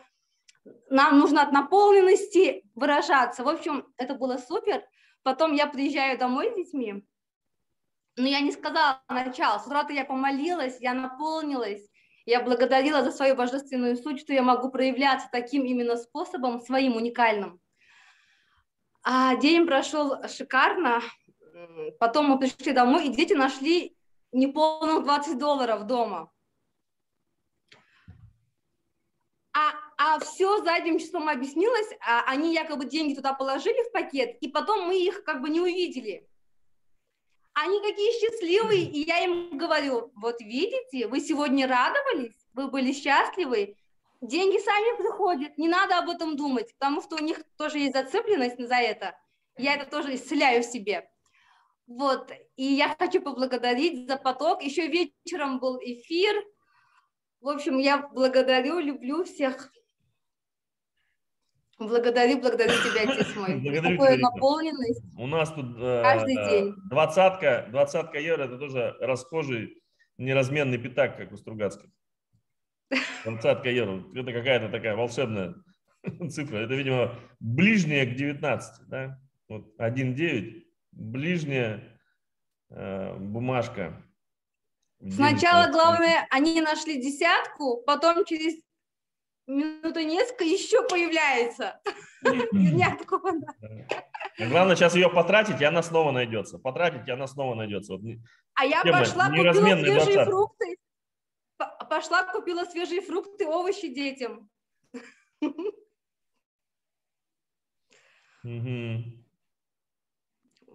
нам 0.91 1.19
нужно 1.19 1.43
от 1.43 1.53
наполненности 1.53 2.65
выражаться. 2.75 3.45
В 3.45 3.49
общем, 3.49 3.87
это 3.97 4.15
было 4.15 4.39
супер. 4.39 4.83
Потом 5.23 5.55
я 5.55 5.67
приезжаю 5.67 6.19
домой 6.19 6.51
с 6.51 6.55
детьми, 6.55 7.05
но 8.17 8.27
я 8.27 8.41
не 8.41 8.53
сказала 8.53 9.03
начало. 9.09 9.59
С 9.59 9.67
утра-то 9.67 9.93
я 9.93 10.05
помолилась, 10.05 10.81
я 10.81 10.95
наполнилась, 10.95 11.87
я 12.25 12.43
благодарила 12.43 13.03
за 13.05 13.13
свою 13.13 13.37
божественную 13.37 13.97
суть, 13.97 14.21
что 14.21 14.33
я 14.33 14.43
могу 14.43 14.71
проявляться 14.71 15.29
таким 15.31 15.65
именно 15.65 15.97
способом, 15.97 16.61
своим 16.61 16.97
уникальным. 16.97 17.61
А 19.03 19.37
день 19.37 19.67
прошел 19.67 20.27
шикарно. 20.29 21.01
Потом 22.01 22.27
мы 22.27 22.39
пришли 22.39 22.73
домой, 22.73 23.07
и 23.07 23.15
дети 23.15 23.35
нашли 23.35 23.97
неполных 24.33 25.05
20 25.05 25.39
долларов 25.39 25.87
дома. 25.87 26.33
А, 29.55 29.73
а 29.97 30.19
все 30.19 30.63
задним 30.65 30.99
числом 30.99 31.29
объяснилось, 31.29 31.89
а 32.07 32.25
они 32.27 32.53
якобы 32.53 32.85
деньги 32.85 33.15
туда 33.15 33.33
положили 33.33 33.89
в 33.89 33.93
пакет, 33.93 34.37
и 34.41 34.49
потом 34.49 34.87
мы 34.87 34.99
их 34.99 35.25
как 35.25 35.41
бы 35.41 35.49
не 35.49 35.61
увидели. 35.61 36.29
Они 37.59 37.81
такие 37.81 38.13
счастливые, 38.13 38.83
и 38.83 39.07
я 39.07 39.25
им 39.25 39.57
говорю, 39.57 40.13
вот 40.17 40.43
видите, 40.43 41.09
вы 41.09 41.21
сегодня 41.21 41.67
радовались, 41.67 42.37
вы 42.53 42.69
были 42.69 42.93
счастливы, 42.93 43.77
деньги 44.21 44.59
сами 44.59 44.99
приходят, 44.99 45.57
не 45.57 45.67
надо 45.67 45.97
об 45.97 46.11
этом 46.11 46.37
думать, 46.37 46.75
потому 46.79 47.01
что 47.01 47.17
у 47.17 47.19
них 47.19 47.41
тоже 47.57 47.79
есть 47.79 47.95
зацепленность 47.95 48.59
за 48.59 48.75
это. 48.75 49.19
Я 49.57 49.77
это 49.77 49.91
тоже 49.91 50.17
исцеляю 50.17 50.63
в 50.63 50.67
себе. 50.67 51.09
Вот, 51.87 52.31
и 52.57 52.63
я 52.63 52.95
хочу 52.99 53.23
поблагодарить 53.23 54.07
за 54.07 54.19
поток. 54.19 54.63
Еще 54.63 54.89
вечером 54.89 55.59
был 55.59 55.79
эфир. 55.81 56.45
В 57.41 57.49
общем, 57.49 57.79
я 57.79 58.07
благодарю, 58.13 58.81
люблю 58.81 59.25
всех. 59.25 59.73
Благодарю, 61.79 62.41
благодарю 62.41 62.73
тебя, 62.73 63.13
отец 63.13 63.37
мой. 63.37 63.57
Благодарю 63.61 63.99
Такая 63.99 64.17
наполненность. 64.17 65.03
У 65.19 65.27
нас 65.27 65.53
тут 65.53 65.77
э, 65.79 66.03
каждый 66.03 66.35
день. 66.35 66.75
Двадцатка, 66.89 67.67
двадцатка 67.71 68.19
евро, 68.19 68.45
это 68.45 68.57
тоже 68.57 68.97
расхожий 69.01 69.83
неразменный 70.17 70.79
пятак, 70.79 71.19
как 71.19 71.33
у 71.33 71.37
Стругацких. 71.37 71.91
Двадцатка 73.25 73.69
евро. 73.69 74.03
Это 74.15 74.33
какая-то 74.33 74.71
такая 74.71 74.97
волшебная 74.97 75.55
цифра. 76.31 76.59
Это, 76.59 76.75
видимо, 76.75 77.15
ближняя 77.41 78.07
к 78.07 78.15
19. 78.15 78.89
Да? 78.89 79.21
Вот 79.49 79.79
1,9. 79.79 80.63
Ближняя 80.93 82.01
э, 82.71 83.17
бумажка. 83.19 84.03
Сначала, 85.11 85.71
главное, 85.71 86.27
они 86.31 86.63
нашли 86.63 87.03
десятку, 87.03 87.83
потом 87.87 88.25
через 88.25 88.55
минуту 89.47 90.01
несколько 90.01 90.45
еще 90.45 90.87
появляется. 90.89 91.81
Главное 94.39 94.77
сейчас 94.77 94.95
ее 94.95 95.09
потратить, 95.09 95.61
и 95.61 95.65
она 95.65 95.83
снова 95.83 96.11
найдется. 96.11 96.59
Потратить, 96.59 97.07
и 97.09 97.11
она 97.11 97.27
снова 97.27 97.55
найдется. 97.55 97.95
а 98.55 98.65
я 98.65 98.83
пошла, 98.83 99.29
купила 99.29 99.53
свежие 99.53 100.25
фрукты. 100.25 100.77
Пошла, 101.89 102.25
купила 102.25 102.65
свежие 102.65 103.01
фрукты, 103.01 103.47
овощи 103.47 103.89
детям. 103.89 104.51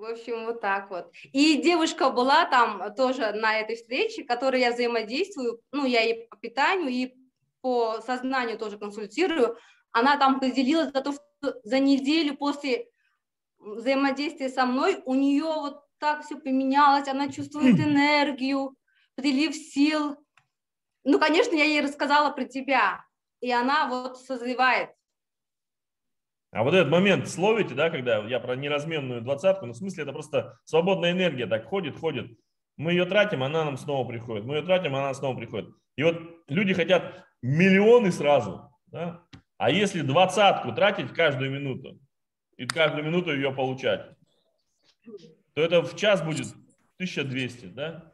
В 0.02 0.04
общем, 0.04 0.46
вот 0.46 0.62
так 0.62 0.90
вот. 0.90 1.12
И 1.32 1.62
девушка 1.62 2.10
была 2.10 2.46
там 2.46 2.96
тоже 2.96 3.34
на 3.34 3.60
этой 3.60 3.76
встрече, 3.76 4.24
которой 4.24 4.60
я 4.60 4.72
взаимодействую, 4.72 5.62
ну, 5.72 5.86
я 5.86 6.04
и 6.04 6.28
по 6.28 6.38
питанию, 6.38 6.90
и 6.90 7.21
по 7.62 8.02
сознанию 8.02 8.58
тоже 8.58 8.78
консультирую. 8.78 9.58
Она 9.92 10.18
там 10.18 10.40
поделилась 10.40 10.92
за 10.92 11.02
то, 11.02 11.14
что 11.14 11.60
за 11.64 11.80
неделю 11.80 12.36
после 12.38 12.88
взаимодействия 13.60 14.50
со 14.50 14.66
мной 14.66 15.02
у 15.06 15.16
нее 15.16 15.44
вот 15.44 15.84
так 16.00 16.24
все 16.24 16.36
поменялось, 16.36 17.08
она 17.08 17.32
чувствует 17.32 17.80
энергию, 17.80 18.76
прилив 19.16 19.56
сил, 19.56 20.18
ну, 21.04 21.20
конечно, 21.20 21.56
я 21.56 21.64
ей 21.64 21.82
рассказала 21.82 22.32
про 22.32 22.46
тебя, 22.46 23.04
и 23.40 23.52
она 23.52 23.88
вот 23.88 24.20
созревает. 24.20 24.92
А 26.52 26.64
вот 26.64 26.74
этот 26.74 26.92
момент 26.92 27.28
словите, 27.28 27.74
да, 27.74 27.90
когда 27.90 28.18
я 28.28 28.40
про 28.40 28.56
неразменную 28.56 29.22
двадцатку, 29.22 29.66
ну, 29.66 29.74
в 29.74 29.78
смысле, 29.78 30.04
это 30.04 30.12
просто 30.12 30.60
свободная 30.66 31.12
энергия 31.12 31.48
так 31.48 31.66
ходит, 31.66 31.98
ходит. 31.98 32.38
Мы 32.78 32.92
ее 32.92 33.06
тратим, 33.06 33.42
она 33.42 33.64
нам 33.64 33.78
снова 33.78 34.08
приходит. 34.08 34.46
Мы 34.46 34.56
ее 34.56 34.62
тратим, 34.62 34.96
она 34.96 35.14
снова 35.14 35.38
приходит. 35.38 35.74
И 35.96 36.04
вот 36.04 36.18
люди 36.48 36.74
хотят 36.74 37.26
миллионы 37.42 38.12
сразу, 38.12 38.72
да? 38.88 39.26
А 39.58 39.70
если 39.70 40.02
двадцатку 40.02 40.74
тратить 40.74 41.14
каждую 41.14 41.52
минуту 41.52 42.00
и 42.58 42.66
каждую 42.66 43.06
минуту 43.06 43.34
ее 43.34 43.54
получать, 43.54 44.16
то 45.54 45.62
это 45.62 45.82
в 45.82 45.96
час 45.96 46.22
будет 46.22 46.48
1200, 46.98 47.66
да? 47.68 48.14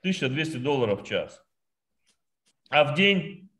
1200 0.00 0.56
долларов 0.58 1.02
в 1.02 1.06
час. 1.06 1.44
А 2.70 2.84
в 2.84 2.94
день 2.94 3.50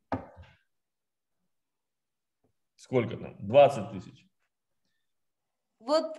сколько 2.76 3.16
там? 3.16 3.36
20 3.38 3.90
тысяч. 3.92 4.26
Вот 5.78 6.14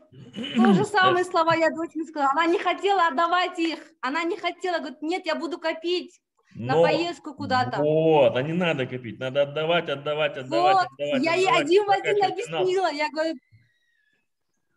то 0.55 0.73
же 0.73 0.85
самое 0.85 1.25
слова 1.25 1.53
я 1.55 1.69
дочери 1.69 2.03
сказала. 2.03 2.31
Она 2.31 2.45
не 2.45 2.59
хотела 2.59 3.07
отдавать 3.07 3.59
их. 3.59 3.79
Она 4.01 4.23
не 4.23 4.38
хотела, 4.38 4.79
говорит, 4.79 5.01
нет, 5.01 5.25
я 5.25 5.35
буду 5.35 5.59
копить 5.59 6.19
на 6.56 6.75
Но, 6.75 6.84
поездку 6.84 7.34
куда-то. 7.34 7.82
Вот, 7.82 8.36
а 8.36 8.41
не 8.41 8.53
надо 8.53 8.86
копить, 8.86 9.20
надо 9.20 9.44
отдавать, 9.44 9.89
отдавать, 9.89 10.38
отдавать, 10.38 10.75
вот, 10.75 10.88
отдавать. 10.91 11.24
Я 11.24 11.34
ей 11.36 11.50
один 11.50 11.86
в 11.86 11.89
один 11.89 12.24
объяснила, 12.24 12.91
я 12.91 13.10
говорю. 13.10 13.36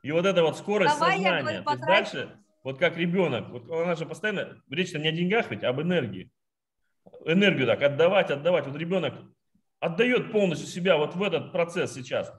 И 0.03 0.11
вот 0.11 0.27
эта 0.27 0.43
вот 0.43 0.59
скорость 0.59 0.95
Давай, 0.95 1.17
сознания. 1.17 1.37
Я 1.37 1.63
говорю, 1.63 1.87
дальше, 1.87 2.39
вот 2.65 2.79
как 2.79 2.97
ребенок, 2.97 3.51
вот 3.51 3.71
она 3.71 3.95
же 3.95 4.07
постоянно, 4.07 4.61
речь-то 4.69 4.99
не 4.99 5.09
о 5.09 5.13
деньгах 5.13 5.51
ведь, 5.51 5.65
а 5.65 5.71
об 5.71 5.81
энергии 5.81 6.31
энергию 7.25 7.67
так 7.67 7.83
отдавать, 7.83 8.31
отдавать. 8.31 8.67
Вот 8.67 8.77
ребенок 8.77 9.15
отдает 9.81 10.33
полностью 10.33 10.69
себя 10.69 10.97
вот 10.97 11.15
в 11.15 11.23
этот 11.23 11.53
процесс 11.53 11.93
сейчас. 11.93 12.33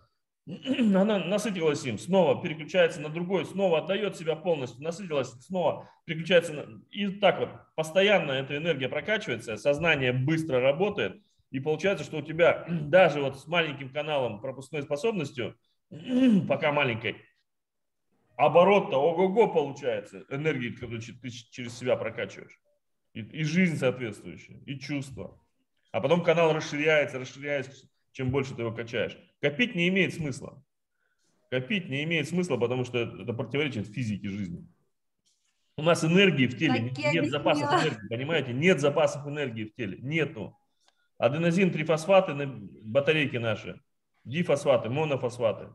Она 0.46 1.20
насытилась 1.20 1.86
им, 1.86 1.98
снова 1.98 2.42
переключается 2.42 3.00
на 3.00 3.10
другой, 3.10 3.46
снова 3.46 3.80
отдает 3.80 4.18
себя 4.18 4.36
полностью, 4.36 4.84
насытилась, 4.84 5.32
снова 5.46 5.90
переключается. 6.06 6.82
И 6.92 7.08
так 7.08 7.40
вот 7.40 7.50
постоянно 7.76 8.32
эта 8.32 8.58
энергия 8.58 8.90
прокачивается, 8.90 9.58
сознание 9.58 10.12
быстро 10.12 10.60
работает. 10.60 11.22
И 11.52 11.60
получается, 11.60 12.04
что 12.04 12.18
у 12.18 12.22
тебя 12.22 12.66
даже 12.70 13.22
вот 13.22 13.40
с 13.40 13.48
маленьким 13.48 13.90
каналом 13.90 14.42
пропускной 14.42 14.84
способностью, 14.84 15.56
пока 16.48 16.72
маленькой, 16.72 17.18
оборот-то 18.36 18.98
ого-го 18.98 19.48
получается, 19.48 20.26
энергии, 20.30 20.72
которую 20.72 21.02
ты 21.02 21.30
через 21.30 21.78
себя 21.78 21.96
прокачиваешь 21.96 22.60
и, 23.14 23.22
и 23.22 23.44
жизнь 23.44 23.78
соответствующая, 23.78 24.60
и 24.66 24.78
чувства. 24.80 25.40
А 25.92 26.02
потом 26.02 26.24
канал 26.24 26.54
расширяется, 26.54 27.20
расширяется, 27.20 27.88
чем 28.12 28.32
больше 28.32 28.56
ты 28.56 28.64
его 28.64 28.72
качаешь. 28.72 29.18
Копить 29.44 29.76
не 29.76 29.90
имеет 29.90 30.14
смысла. 30.14 30.64
Копить 31.52 31.90
не 31.90 32.06
имеет 32.06 32.30
смысла, 32.30 32.56
потому 32.56 32.86
что 32.86 33.00
это 33.00 33.34
противоречит 33.34 33.88
физике 33.88 34.30
жизни. 34.30 34.66
У 35.76 35.82
нас 35.82 36.06
энергии 36.06 36.48
в 36.48 36.58
теле, 36.58 36.94
так 36.96 37.14
нет 37.14 37.30
запасов 37.30 37.70
энергии, 37.70 38.08
понимаете? 38.08 38.54
Нет 38.54 38.80
запасов 38.80 39.28
энергии 39.28 39.66
в 39.66 39.76
теле, 39.76 39.98
нету. 40.02 40.58
Аденозин, 41.18 41.72
трифосфаты, 41.72 42.34
батарейки 42.86 43.36
наши, 43.36 43.82
дифосфаты, 44.24 44.90
монофосфаты 44.90 45.74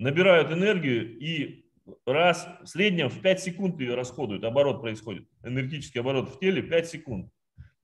набирают 0.00 0.50
энергию 0.50 1.16
и 1.16 1.66
раз, 2.06 2.48
в 2.62 2.66
среднем 2.66 3.10
в 3.10 3.20
5 3.20 3.40
секунд 3.40 3.78
ее 3.78 3.94
расходуют, 3.94 4.42
оборот 4.42 4.80
происходит, 4.80 5.28
энергетический 5.44 6.00
оборот 6.00 6.30
в 6.30 6.40
теле 6.40 6.64
5 6.64 6.88
секунд. 6.88 7.30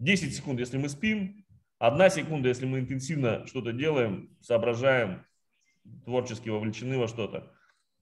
10 0.00 0.34
секунд, 0.34 0.58
если 0.58 0.76
мы 0.76 0.88
спим, 0.88 1.44
одна 1.80 2.10
секунда, 2.10 2.48
если 2.48 2.66
мы 2.66 2.78
интенсивно 2.78 3.44
что-то 3.46 3.72
делаем, 3.72 4.36
соображаем, 4.40 5.26
творчески 6.04 6.48
вовлечены 6.48 6.98
во 6.98 7.08
что-то. 7.08 7.52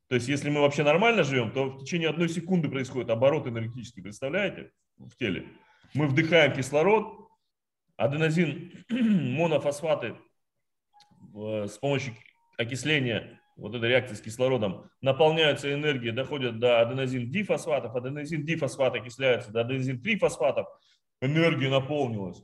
То 0.09 0.15
есть, 0.17 0.29
если 0.29 0.51
мы 0.51 0.61
вообще 0.61 0.83
нормально 0.83 1.23
живем, 1.23 1.53
то 1.53 1.71
в 1.71 1.79
течение 1.79 2.11
одной 2.11 2.29
секунды 2.29 2.69
происходит 2.69 3.09
оборот 3.09 3.47
энергетический, 3.47 4.03
представляете, 4.03 4.73
в 4.99 5.15
теле. 5.17 5.47
Мы 5.95 6.07
вдыхаем 6.07 6.53
кислород, 6.55 7.29
аденозин, 7.97 8.85
монофосфаты 8.91 10.17
с 11.35 11.79
помощью 11.79 12.15
окисления 12.59 13.41
вот 13.57 13.75
этой 13.75 13.89
реакции 13.89 14.15
с 14.15 14.21
кислородом 14.21 14.91
наполняются 15.03 15.73
энергией, 15.73 16.13
доходят 16.13 16.59
до 16.59 16.81
аденозин-дифосфатов, 16.81 17.95
аденозин-дифосфат 17.95 18.95
окисляется 18.95 19.51
до 19.53 19.61
аденозин-трифосфатов, 19.61 20.67
энергия 21.21 21.69
наполнилась. 21.69 22.43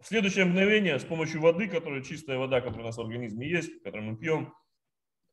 В 0.00 0.06
следующее 0.06 0.44
мгновение 0.44 0.98
с 0.98 1.04
помощью 1.04 1.40
воды, 1.40 1.66
которая 1.66 2.02
чистая 2.02 2.38
вода, 2.38 2.60
которая 2.60 2.84
у 2.84 2.86
нас 2.86 2.96
в 2.96 3.00
организме 3.00 3.48
есть, 3.48 3.82
которую 3.82 4.12
мы 4.12 4.16
пьем, 4.16 4.54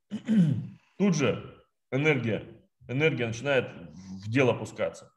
тут 0.97 1.15
же 1.15 1.63
энергия, 1.91 2.43
энергия 2.87 3.27
начинает 3.27 3.69
в 3.93 4.29
дело 4.29 4.53
пускаться. 4.53 5.13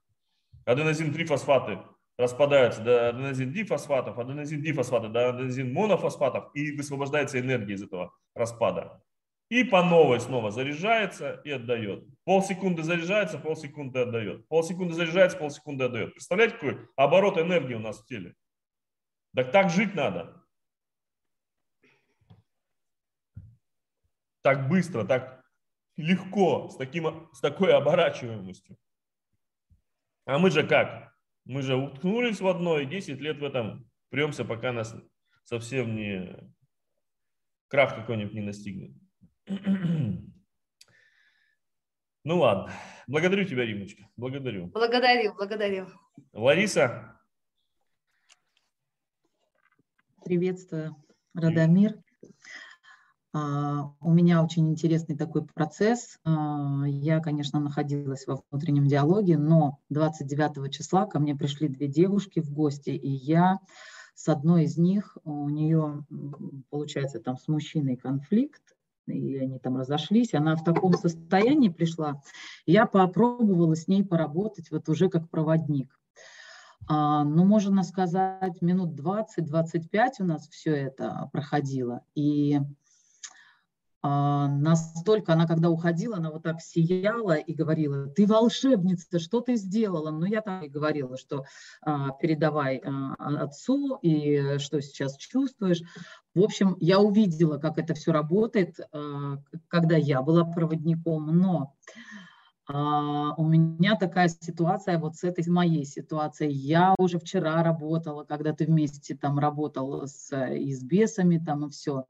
Аденозин-трифосфаты 0.66 1.78
распадаются 2.18 2.82
до 2.82 3.08
аденозин-дифосфатов, 3.08 4.18
аденозин-дифосфаты 4.18 5.08
до 5.08 5.30
аденозин-монофосфатов, 5.30 6.50
и 6.54 6.72
высвобождается 6.72 7.40
энергия 7.40 7.74
из 7.74 7.82
этого 7.82 8.12
распада. 8.34 9.02
И 9.48 9.64
по 9.64 9.82
новой 9.82 10.20
снова 10.20 10.50
заряжается 10.50 11.40
и 11.44 11.50
отдает. 11.52 12.04
Полсекунды 12.24 12.82
заряжается, 12.82 13.38
полсекунды 13.38 14.00
отдает. 14.00 14.46
Полсекунды 14.48 14.92
заряжается, 14.92 15.38
полсекунды 15.38 15.84
отдает. 15.84 16.12
Представляете, 16.12 16.54
какой 16.56 16.78
оборот 16.96 17.38
энергии 17.38 17.72
у 17.72 17.78
нас 17.78 17.98
в 17.98 18.06
теле? 18.06 18.34
Так 19.34 19.52
так 19.52 19.70
жить 19.70 19.94
надо. 19.94 20.44
Так 24.42 24.68
быстро, 24.68 25.04
так 25.04 25.44
легко, 25.96 26.68
с, 26.70 26.76
таким, 26.76 27.28
с 27.32 27.40
такой 27.40 27.74
оборачиваемостью. 27.74 28.76
А 30.24 30.38
мы 30.38 30.50
же 30.50 30.66
как? 30.66 31.12
Мы 31.44 31.62
же 31.62 31.76
уткнулись 31.76 32.40
в 32.40 32.46
одно 32.46 32.78
и 32.78 32.86
10 32.86 33.20
лет 33.20 33.38
в 33.38 33.44
этом 33.44 33.90
премся, 34.10 34.44
пока 34.44 34.72
нас 34.72 34.94
совсем 35.44 35.96
не 35.96 36.36
крах 37.68 37.94
какой-нибудь 37.94 38.34
не 38.34 38.42
настигнет. 38.42 38.92
Ну 42.24 42.40
ладно. 42.40 42.72
Благодарю 43.06 43.44
тебя, 43.44 43.64
Римочка. 43.64 44.06
Благодарю. 44.16 44.66
Благодарю, 44.66 45.34
благодарю. 45.34 45.86
Лариса. 46.32 47.17
Приветствую, 50.24 50.96
Радомир. 51.34 51.96
А, 53.32 53.92
у 54.00 54.12
меня 54.12 54.42
очень 54.42 54.68
интересный 54.68 55.16
такой 55.16 55.44
процесс. 55.46 56.18
А, 56.24 56.84
я, 56.86 57.20
конечно, 57.20 57.60
находилась 57.60 58.26
во 58.26 58.42
внутреннем 58.50 58.86
диалоге, 58.86 59.38
но 59.38 59.78
29 59.90 60.72
числа 60.72 61.06
ко 61.06 61.18
мне 61.18 61.36
пришли 61.36 61.68
две 61.68 61.86
девушки 61.86 62.40
в 62.40 62.52
гости, 62.52 62.90
и 62.90 63.08
я 63.08 63.60
с 64.14 64.28
одной 64.28 64.64
из 64.64 64.76
них, 64.76 65.16
у 65.24 65.48
нее, 65.48 66.04
получается, 66.70 67.20
там 67.20 67.36
с 67.38 67.46
мужчиной 67.46 67.96
конфликт, 67.96 68.62
и 69.06 69.36
они 69.38 69.58
там 69.58 69.76
разошлись, 69.76 70.34
она 70.34 70.56
в 70.56 70.64
таком 70.64 70.94
состоянии 70.94 71.68
пришла, 71.68 72.20
я 72.66 72.86
попробовала 72.86 73.76
с 73.76 73.86
ней 73.86 74.04
поработать 74.04 74.70
вот 74.70 74.88
уже 74.88 75.08
как 75.08 75.30
проводник. 75.30 75.98
А, 76.88 77.22
ну, 77.22 77.44
можно 77.44 77.82
сказать, 77.82 78.62
минут 78.62 78.98
20-25 78.98 80.10
у 80.20 80.24
нас 80.24 80.48
все 80.48 80.74
это 80.74 81.28
проходило. 81.32 82.00
И 82.14 82.58
а, 84.00 84.48
настолько 84.48 85.34
она, 85.34 85.46
когда 85.46 85.68
уходила, 85.68 86.16
она 86.16 86.30
вот 86.30 86.44
так 86.44 86.62
сияла 86.62 87.34
и 87.34 87.52
говорила, 87.52 88.06
ты 88.06 88.26
волшебница, 88.26 89.18
что 89.18 89.40
ты 89.42 89.56
сделала? 89.56 90.10
Ну, 90.10 90.24
я 90.24 90.40
так 90.40 90.62
и 90.64 90.68
говорила, 90.68 91.18
что 91.18 91.44
а, 91.82 92.10
передавай 92.12 92.78
отцу 93.18 93.96
и 94.00 94.56
что 94.58 94.80
сейчас 94.80 95.18
чувствуешь. 95.18 95.82
В 96.34 96.42
общем, 96.42 96.74
я 96.80 97.00
увидела, 97.00 97.58
как 97.58 97.76
это 97.78 97.92
все 97.92 98.12
работает, 98.12 98.78
когда 99.66 99.96
я 99.96 100.22
была 100.22 100.44
проводником, 100.44 101.26
но 101.36 101.74
у 102.70 103.44
меня 103.44 103.96
такая 103.96 104.28
ситуация 104.28 104.98
вот 104.98 105.16
с 105.16 105.24
этой 105.24 105.48
моей 105.48 105.84
ситуацией. 105.84 106.52
Я 106.52 106.94
уже 106.98 107.18
вчера 107.18 107.62
работала, 107.62 108.24
когда 108.24 108.52
ты 108.52 108.66
вместе 108.66 109.16
там 109.16 109.38
работал 109.38 110.06
с, 110.06 110.30
и 110.54 110.74
с 110.74 110.82
бесами 110.82 111.42
там 111.44 111.66
и 111.66 111.70
все. 111.70 112.04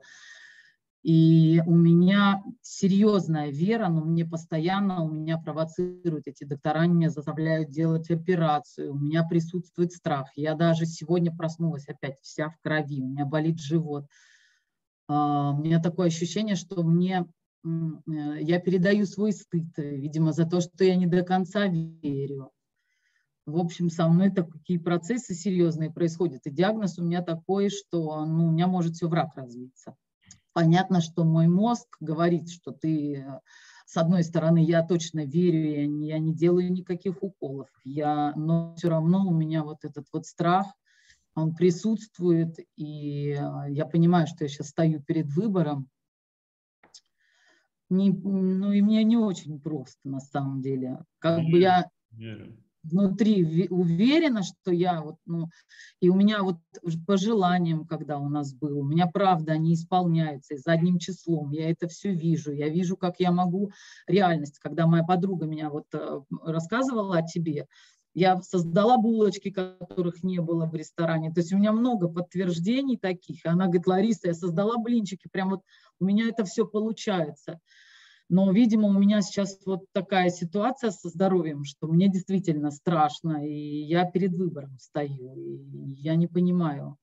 И 1.04 1.62
у 1.64 1.74
меня 1.74 2.42
серьезная 2.60 3.50
вера, 3.50 3.88
но 3.88 4.04
мне 4.04 4.26
постоянно, 4.26 5.02
у 5.02 5.10
меня 5.10 5.38
провоцируют 5.38 6.26
эти 6.26 6.42
доктора, 6.42 6.80
они 6.80 6.94
меня 6.94 7.10
заставляют 7.10 7.70
делать 7.70 8.10
операцию, 8.10 8.92
у 8.92 8.98
меня 8.98 9.22
присутствует 9.22 9.92
страх. 9.92 10.28
Я 10.34 10.54
даже 10.54 10.86
сегодня 10.86 11.34
проснулась 11.34 11.88
опять 11.88 12.18
вся 12.20 12.50
в 12.50 12.58
крови, 12.60 13.00
у 13.00 13.06
меня 13.06 13.24
болит 13.26 13.60
живот. 13.60 14.06
А, 15.06 15.52
у 15.52 15.62
меня 15.62 15.80
такое 15.80 16.08
ощущение, 16.08 16.56
что 16.56 16.82
мне 16.82 17.24
я 18.06 18.60
передаю 18.60 19.06
свой 19.06 19.32
стыд, 19.32 19.76
видимо, 19.76 20.32
за 20.32 20.46
то, 20.46 20.60
что 20.60 20.84
я 20.84 20.96
не 20.96 21.06
до 21.06 21.22
конца 21.22 21.66
верю. 21.66 22.50
В 23.46 23.56
общем, 23.58 23.88
со 23.88 24.06
мной 24.08 24.30
такие 24.30 24.78
процессы 24.78 25.32
серьезные 25.34 25.90
происходят. 25.90 26.46
И 26.46 26.50
диагноз 26.50 26.98
у 26.98 27.04
меня 27.04 27.22
такой, 27.22 27.70
что 27.70 28.24
ну, 28.26 28.48
у 28.48 28.50
меня 28.50 28.66
может 28.66 28.94
все 28.94 29.08
враг 29.08 29.34
развиться. 29.36 29.96
Понятно, 30.52 31.00
что 31.00 31.24
мой 31.24 31.46
мозг 31.46 31.96
говорит, 32.00 32.50
что 32.50 32.72
ты, 32.72 33.24
с 33.86 33.96
одной 33.96 34.22
стороны, 34.24 34.62
я 34.62 34.82
точно 34.82 35.24
верю, 35.24 35.70
я 35.70 35.86
не, 35.86 36.08
я 36.08 36.18
не 36.18 36.34
делаю 36.34 36.70
никаких 36.70 37.22
уколов, 37.22 37.68
я, 37.84 38.32
но 38.34 38.74
все 38.76 38.90
равно 38.90 39.26
у 39.26 39.32
меня 39.32 39.62
вот 39.62 39.84
этот 39.84 40.06
вот 40.12 40.26
страх, 40.26 40.66
он 41.34 41.54
присутствует, 41.54 42.56
и 42.76 43.38
я 43.68 43.86
понимаю, 43.86 44.26
что 44.26 44.44
я 44.44 44.48
сейчас 44.48 44.68
стою 44.68 45.00
перед 45.00 45.32
выбором. 45.32 45.88
Не, 47.90 48.10
ну 48.10 48.72
и 48.72 48.82
мне 48.82 49.02
не 49.04 49.16
очень 49.16 49.60
просто 49.60 50.08
на 50.08 50.20
самом 50.20 50.62
деле. 50.62 51.04
Как 51.18 51.42
бы 51.44 51.58
я... 51.58 51.88
Верю 52.10 52.56
внутри 52.82 53.68
уверена, 53.68 54.42
что 54.42 54.70
я 54.70 55.02
вот, 55.02 55.16
ну, 55.26 55.48
и 56.00 56.08
у 56.08 56.14
меня 56.14 56.42
вот 56.42 56.58
по 57.06 57.16
желаниям, 57.16 57.86
когда 57.86 58.18
у 58.18 58.28
нас 58.28 58.54
был, 58.54 58.80
у 58.80 58.84
меня 58.84 59.06
правда, 59.06 59.52
они 59.52 59.74
исполняются 59.74 60.54
и 60.54 60.58
задним 60.58 60.98
числом, 60.98 61.50
я 61.50 61.70
это 61.70 61.88
все 61.88 62.12
вижу, 62.12 62.52
я 62.52 62.68
вижу, 62.68 62.96
как 62.96 63.16
я 63.18 63.32
могу 63.32 63.72
реальность, 64.06 64.58
когда 64.58 64.86
моя 64.86 65.04
подруга 65.04 65.46
меня 65.46 65.70
вот 65.70 65.86
э, 65.92 66.20
рассказывала 66.44 67.18
о 67.18 67.26
тебе, 67.26 67.66
я 68.14 68.40
создала 68.42 68.96
булочки, 68.98 69.50
которых 69.50 70.22
не 70.22 70.40
было 70.40 70.66
в 70.66 70.74
ресторане. 70.74 71.32
То 71.32 71.40
есть 71.40 71.52
у 71.52 71.56
меня 71.56 71.72
много 71.72 72.08
подтверждений 72.08 72.96
таких. 72.96 73.44
Она 73.44 73.66
говорит, 73.66 73.86
Лариса, 73.86 74.28
я 74.28 74.34
создала 74.34 74.78
блинчики, 74.78 75.28
прям 75.30 75.50
вот 75.50 75.62
у 76.00 76.04
меня 76.04 76.28
это 76.28 76.44
все 76.44 76.66
получается. 76.66 77.60
Но, 78.30 78.52
видимо, 78.52 78.88
у 78.88 78.98
меня 78.98 79.22
сейчас 79.22 79.58
вот 79.64 79.86
такая 79.92 80.28
ситуация 80.28 80.90
со 80.90 81.08
здоровьем, 81.08 81.64
что 81.64 81.86
мне 81.86 82.10
действительно 82.10 82.70
страшно, 82.70 83.46
и 83.46 83.82
я 83.84 84.04
перед 84.04 84.34
выбором 84.34 84.78
стою, 84.78 85.34
и 85.34 85.92
я 85.92 86.14
не 86.14 86.26
понимаю. 86.26 86.98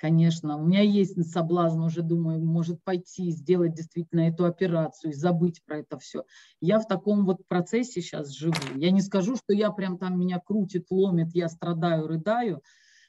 Конечно, 0.00 0.56
у 0.56 0.64
меня 0.64 0.80
есть 0.80 1.22
соблазн, 1.30 1.82
уже 1.82 2.00
думаю, 2.00 2.42
может 2.42 2.82
пойти, 2.82 3.30
сделать 3.32 3.74
действительно 3.74 4.20
эту 4.20 4.46
операцию 4.46 5.10
и 5.10 5.14
забыть 5.14 5.62
про 5.66 5.80
это 5.80 5.98
все. 5.98 6.24
Я 6.58 6.78
в 6.78 6.86
таком 6.86 7.26
вот 7.26 7.46
процессе 7.46 8.00
сейчас 8.00 8.30
живу. 8.30 8.54
Я 8.76 8.92
не 8.92 9.02
скажу, 9.02 9.36
что 9.36 9.52
я 9.52 9.70
прям 9.70 9.98
там 9.98 10.18
меня 10.18 10.40
крутит, 10.42 10.86
ломит, 10.88 11.34
я 11.34 11.50
страдаю, 11.50 12.06
рыдаю, 12.06 12.62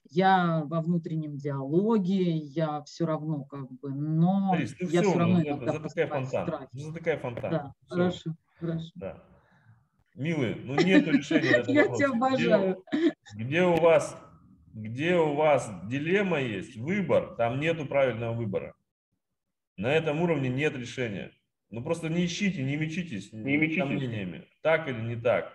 я 0.10 0.64
во 0.66 0.82
внутреннем 0.82 1.38
диалоге, 1.38 2.36
я 2.36 2.84
все 2.84 3.06
равно 3.06 3.46
как 3.46 3.72
бы, 3.72 3.94
но 3.94 4.52
Борис, 4.52 4.76
я 4.82 4.88
все, 4.88 5.02
все 5.12 5.18
равно 5.18 5.42
иногда 5.42 5.72
затыкай 5.72 6.08
фонтан, 6.08 6.68
затыкай 6.74 7.18
фонтан. 7.20 7.52
Да, 7.52 7.74
все. 7.86 7.96
хорошо, 7.96 8.36
хорошо. 8.60 8.92
Да. 8.96 9.24
Милый, 10.16 10.56
ну 10.56 10.76
нет 10.76 11.08
решения 11.08 11.64
Я 11.72 11.88
тебя 11.88 12.10
обожаю. 12.10 12.84
Где 13.38 13.64
у 13.64 13.78
вас, 13.78 14.18
где 14.74 15.16
у 15.16 15.34
вас 15.36 15.72
дилемма 15.88 16.42
есть, 16.42 16.76
выбор, 16.76 17.36
там 17.36 17.60
нету 17.60 17.86
правильного 17.86 18.34
выбора. 18.34 18.76
На 19.78 19.94
этом 19.94 20.22
уровне 20.22 20.50
нет 20.50 20.76
решения. 20.76 21.32
Ну 21.70 21.84
просто 21.84 22.10
не 22.10 22.26
ищите, 22.26 22.64
не 22.64 22.76
мечитесь 22.76 23.32
не 23.32 23.58
мечитесь. 23.58 23.80
сомнениями. 23.80 24.48
Так 24.62 24.88
или 24.88 25.00
не 25.00 25.16
так, 25.16 25.54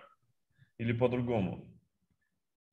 или 0.77 0.91
по-другому. 0.91 1.71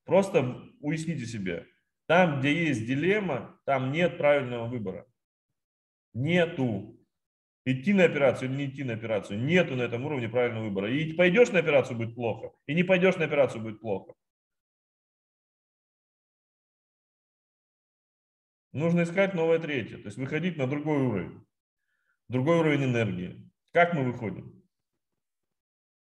Просто 0.05 0.63
уясните 0.81 1.27
себе, 1.27 1.67
там, 2.07 2.41
где 2.41 2.67
есть 2.67 2.87
дилемма, 2.87 3.59
там 3.65 3.93
нет 3.93 4.19
правильного 4.19 4.67
выбора. 4.67 5.07
Нету. 6.13 6.99
идти 7.65 7.95
на 7.95 8.05
операцию 8.05 8.51
или 8.51 8.57
не 8.57 8.67
идти 8.67 8.85
на 8.85 8.93
операцию. 8.93 9.39
Нету 9.39 9.75
на 9.75 9.83
этом 9.83 10.05
уровне 10.05 10.29
правильного 10.29 10.65
выбора. 10.65 10.91
И 10.91 11.15
пойдешь 11.15 11.51
на 11.51 11.61
операцию 11.61 11.97
будет 11.97 12.15
плохо, 12.15 12.51
и 12.67 12.75
не 12.75 12.83
пойдешь 12.83 13.17
на 13.17 13.25
операцию 13.25 13.63
будет 13.63 13.81
плохо. 13.81 14.15
Нужно 18.75 19.05
искать 19.05 19.35
новое 19.35 19.61
третье, 19.61 19.99
то 19.99 20.07
есть 20.07 20.19
выходить 20.19 20.57
на 20.57 20.67
другой 20.67 21.01
уровень, 21.01 21.47
другой 22.29 22.59
уровень 22.59 22.87
энергии. 22.87 23.49
Как 23.73 23.95
мы 23.95 24.03
выходим? 24.03 24.65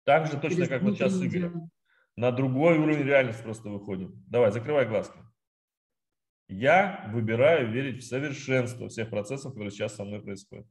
Так 0.04 0.26
же 0.26 0.40
точно, 0.40 0.66
как 0.66 0.82
вот 0.82 0.96
сейчас 0.96 1.14
с 1.14 1.24
Игорем. 1.24 1.70
На 2.16 2.32
другой 2.32 2.80
уровень 2.80 3.04
реальности 3.04 3.44
просто 3.44 3.70
выходим. 3.70 4.24
Давай, 4.28 4.52
закрывай 4.52 4.88
глазки. 4.88 5.20
Я 6.48 7.08
выбираю 7.14 7.72
верить 7.72 8.04
в 8.04 8.08
совершенство 8.08 8.90
всех 8.90 9.12
процессов, 9.12 9.54
которые 9.54 9.70
сейчас 9.70 9.94
со 9.96 10.04
мной 10.04 10.24
происходят. 10.24 10.68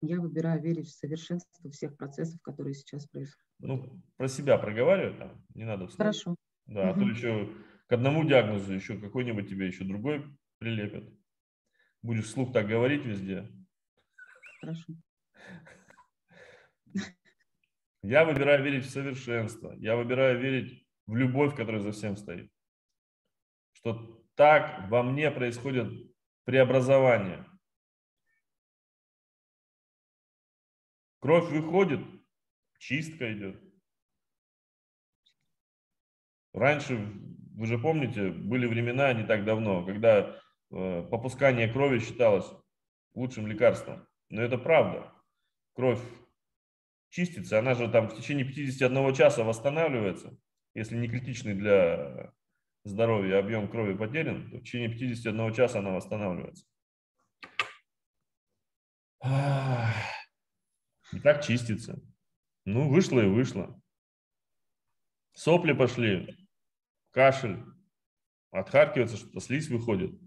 Я 0.00 0.18
выбираю 0.18 0.62
верить 0.62 0.88
в 0.88 0.98
совершенство 0.98 1.70
всех 1.70 1.94
процессов, 1.98 2.40
которые 2.40 2.72
сейчас 2.72 3.06
происходят. 3.06 3.44
Ну, 3.58 4.02
про 4.16 4.28
себя 4.28 4.56
проговаривай 4.56 5.18
там, 5.18 5.44
не 5.54 5.64
надо 5.64 5.88
вслух. 5.88 5.98
Хорошо. 5.98 6.36
Да, 6.64 6.90
угу. 6.90 6.90
а 6.90 6.94
то 6.94 7.10
еще 7.10 7.52
к 7.86 7.92
одному 7.92 8.24
диагнозу 8.24 8.72
еще 8.72 8.98
какой-нибудь 8.98 9.48
тебе 9.48 9.66
еще 9.66 9.84
другой 9.84 10.24
прилепят. 10.58 11.04
Будешь 12.02 12.26
вслух 12.26 12.52
так 12.52 12.66
говорить 12.66 13.04
везде. 13.04 13.50
Хорошо. 14.60 14.92
Я 18.02 18.24
выбираю 18.24 18.62
верить 18.62 18.84
в 18.84 18.90
совершенство. 18.90 19.74
Я 19.78 19.96
выбираю 19.96 20.40
верить 20.40 20.86
в 21.06 21.16
любовь, 21.16 21.56
которая 21.56 21.80
за 21.80 21.92
всем 21.92 22.16
стоит. 22.16 22.52
Что 23.72 24.24
так 24.36 24.88
во 24.88 25.02
мне 25.02 25.30
происходит 25.30 25.92
преобразование. 26.44 27.44
Кровь 31.18 31.50
выходит, 31.50 32.00
чистка 32.78 33.32
идет. 33.32 33.60
Раньше, 36.52 36.96
вы 36.96 37.66
же 37.66 37.78
помните, 37.78 38.30
были 38.30 38.66
времена 38.66 39.12
не 39.12 39.26
так 39.26 39.44
давно, 39.44 39.84
когда 39.84 40.40
попускание 40.70 41.72
крови 41.72 41.98
считалось 41.98 42.46
лучшим 43.14 43.46
лекарством. 43.46 44.06
Но 44.28 44.42
это 44.42 44.58
правда. 44.58 45.12
Кровь 45.74 46.02
чистится, 47.10 47.58
она 47.58 47.74
же 47.74 47.90
там 47.90 48.08
в 48.08 48.16
течение 48.16 48.44
51 48.44 49.14
часа 49.14 49.44
восстанавливается, 49.44 50.36
если 50.74 50.96
не 50.96 51.08
критичный 51.08 51.54
для 51.54 52.32
здоровья 52.84 53.38
объем 53.38 53.68
крови 53.68 53.94
потерян, 53.96 54.50
то 54.50 54.58
в 54.58 54.62
течение 54.62 54.88
51 54.90 55.54
часа 55.54 55.78
она 55.78 55.90
восстанавливается. 55.90 56.66
И 61.12 61.20
так 61.22 61.44
чистится. 61.44 62.00
Ну, 62.64 62.88
вышло 62.88 63.20
и 63.20 63.26
вышло. 63.26 63.80
Сопли 65.32 65.72
пошли, 65.72 66.34
кашель, 67.10 67.62
отхаркивается, 68.50 69.16
что-то 69.16 69.40
слизь 69.40 69.68
выходит. 69.68 70.18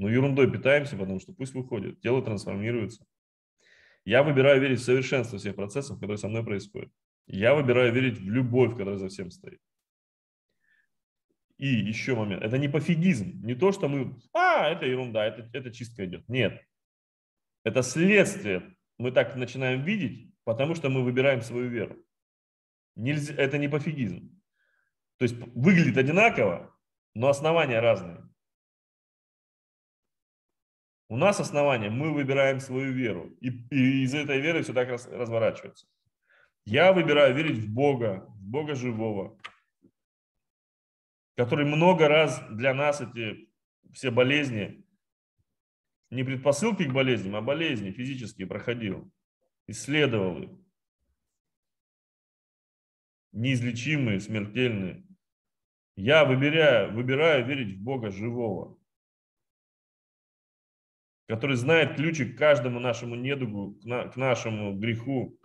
Ну, 0.00 0.08
ерундой 0.08 0.50
питаемся, 0.50 0.96
потому 0.96 1.20
что 1.20 1.34
пусть 1.34 1.52
выходит, 1.52 2.00
тело 2.00 2.22
трансформируется. 2.22 3.04
Я 4.06 4.22
выбираю 4.22 4.58
верить 4.58 4.80
в 4.80 4.82
совершенство 4.82 5.38
всех 5.38 5.56
процессов, 5.56 5.96
которые 5.98 6.16
со 6.16 6.26
мной 6.26 6.42
происходят. 6.42 6.90
Я 7.26 7.54
выбираю 7.54 7.92
верить 7.92 8.18
в 8.18 8.30
любовь, 8.30 8.70
которая 8.70 8.96
за 8.96 9.08
всем 9.08 9.30
стоит. 9.30 9.60
И 11.58 11.66
еще 11.66 12.14
момент. 12.14 12.42
Это 12.42 12.56
не 12.56 12.66
пофигизм. 12.66 13.44
Не 13.44 13.54
то, 13.54 13.72
что 13.72 13.88
мы, 13.88 14.18
а, 14.32 14.70
это 14.70 14.86
ерунда, 14.86 15.26
это, 15.26 15.50
это 15.52 15.70
чистка 15.70 16.06
идет. 16.06 16.26
Нет. 16.30 16.58
Это 17.62 17.82
следствие. 17.82 18.74
Мы 18.96 19.12
так 19.12 19.36
начинаем 19.36 19.82
видеть, 19.84 20.32
потому 20.44 20.74
что 20.74 20.88
мы 20.88 21.04
выбираем 21.04 21.42
свою 21.42 21.68
веру. 21.68 21.98
Нельзя, 22.96 23.34
это 23.34 23.58
не 23.58 23.68
пофигизм. 23.68 24.40
То 25.18 25.24
есть 25.24 25.36
выглядит 25.54 25.98
одинаково, 25.98 26.74
но 27.12 27.28
основания 27.28 27.80
разные. 27.80 28.29
У 31.10 31.16
нас 31.16 31.40
основание, 31.40 31.90
мы 31.90 32.12
выбираем 32.12 32.60
свою 32.60 32.92
веру. 32.92 33.36
И, 33.40 33.48
и 33.48 34.04
из 34.04 34.14
этой 34.14 34.40
веры 34.40 34.62
все 34.62 34.72
так 34.72 34.88
раз, 34.88 35.08
разворачивается. 35.08 35.88
Я 36.64 36.92
выбираю 36.92 37.34
верить 37.34 37.58
в 37.58 37.68
Бога, 37.68 38.26
в 38.28 38.44
Бога 38.44 38.76
живого, 38.76 39.36
который 41.36 41.66
много 41.66 42.06
раз 42.06 42.40
для 42.52 42.74
нас 42.74 43.00
эти 43.00 43.50
все 43.92 44.12
болезни, 44.12 44.86
не 46.10 46.22
предпосылки 46.22 46.84
к 46.84 46.92
болезням, 46.92 47.34
а 47.34 47.40
болезни 47.40 47.90
физические 47.90 48.46
проходил, 48.46 49.12
исследовал 49.66 50.40
их. 50.40 50.50
Неизлечимые, 53.32 54.20
смертельные. 54.20 55.04
Я 55.96 56.24
выбираю, 56.24 56.94
выбираю 56.94 57.44
верить 57.44 57.78
в 57.78 57.82
Бога 57.82 58.12
живого 58.12 58.79
который 61.30 61.54
знает 61.54 61.94
ключик 61.94 62.34
к 62.34 62.38
каждому 62.38 62.80
нашему 62.80 63.14
недугу, 63.14 63.78
к 63.84 64.16
нашему 64.16 64.76
греху. 64.76 65.38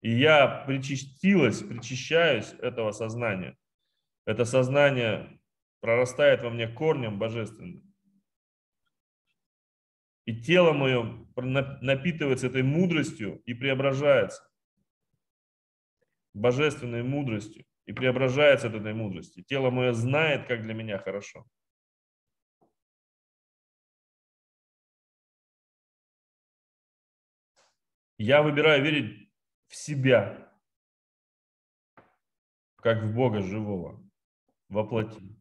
И 0.00 0.12
я 0.12 0.46
причастилась, 0.64 1.60
причащаюсь 1.60 2.54
этого 2.60 2.92
сознания. 2.92 3.56
Это 4.26 4.44
сознание 4.44 5.40
прорастает 5.80 6.44
во 6.44 6.50
мне 6.50 6.68
корнем 6.68 7.18
божественным. 7.18 7.82
И 10.24 10.40
тело 10.40 10.72
мое 10.72 11.26
напитывается 11.80 12.46
этой 12.46 12.62
мудростью 12.62 13.42
и 13.46 13.54
преображается. 13.54 14.48
Божественной 16.32 17.02
мудростью. 17.02 17.64
И 17.86 17.92
преображается 17.92 18.68
от 18.68 18.74
этой 18.74 18.94
мудрости. 18.94 19.42
Тело 19.42 19.70
мое 19.70 19.92
знает, 19.94 20.46
как 20.46 20.62
для 20.62 20.74
меня 20.74 20.98
хорошо. 20.98 21.44
Я 28.26 28.40
выбираю 28.40 28.82
верить 28.82 29.30
в 29.68 29.76
себя, 29.76 30.50
как 32.76 33.02
в 33.02 33.14
Бога 33.14 33.42
живого, 33.42 34.02
воплоти. 34.70 35.38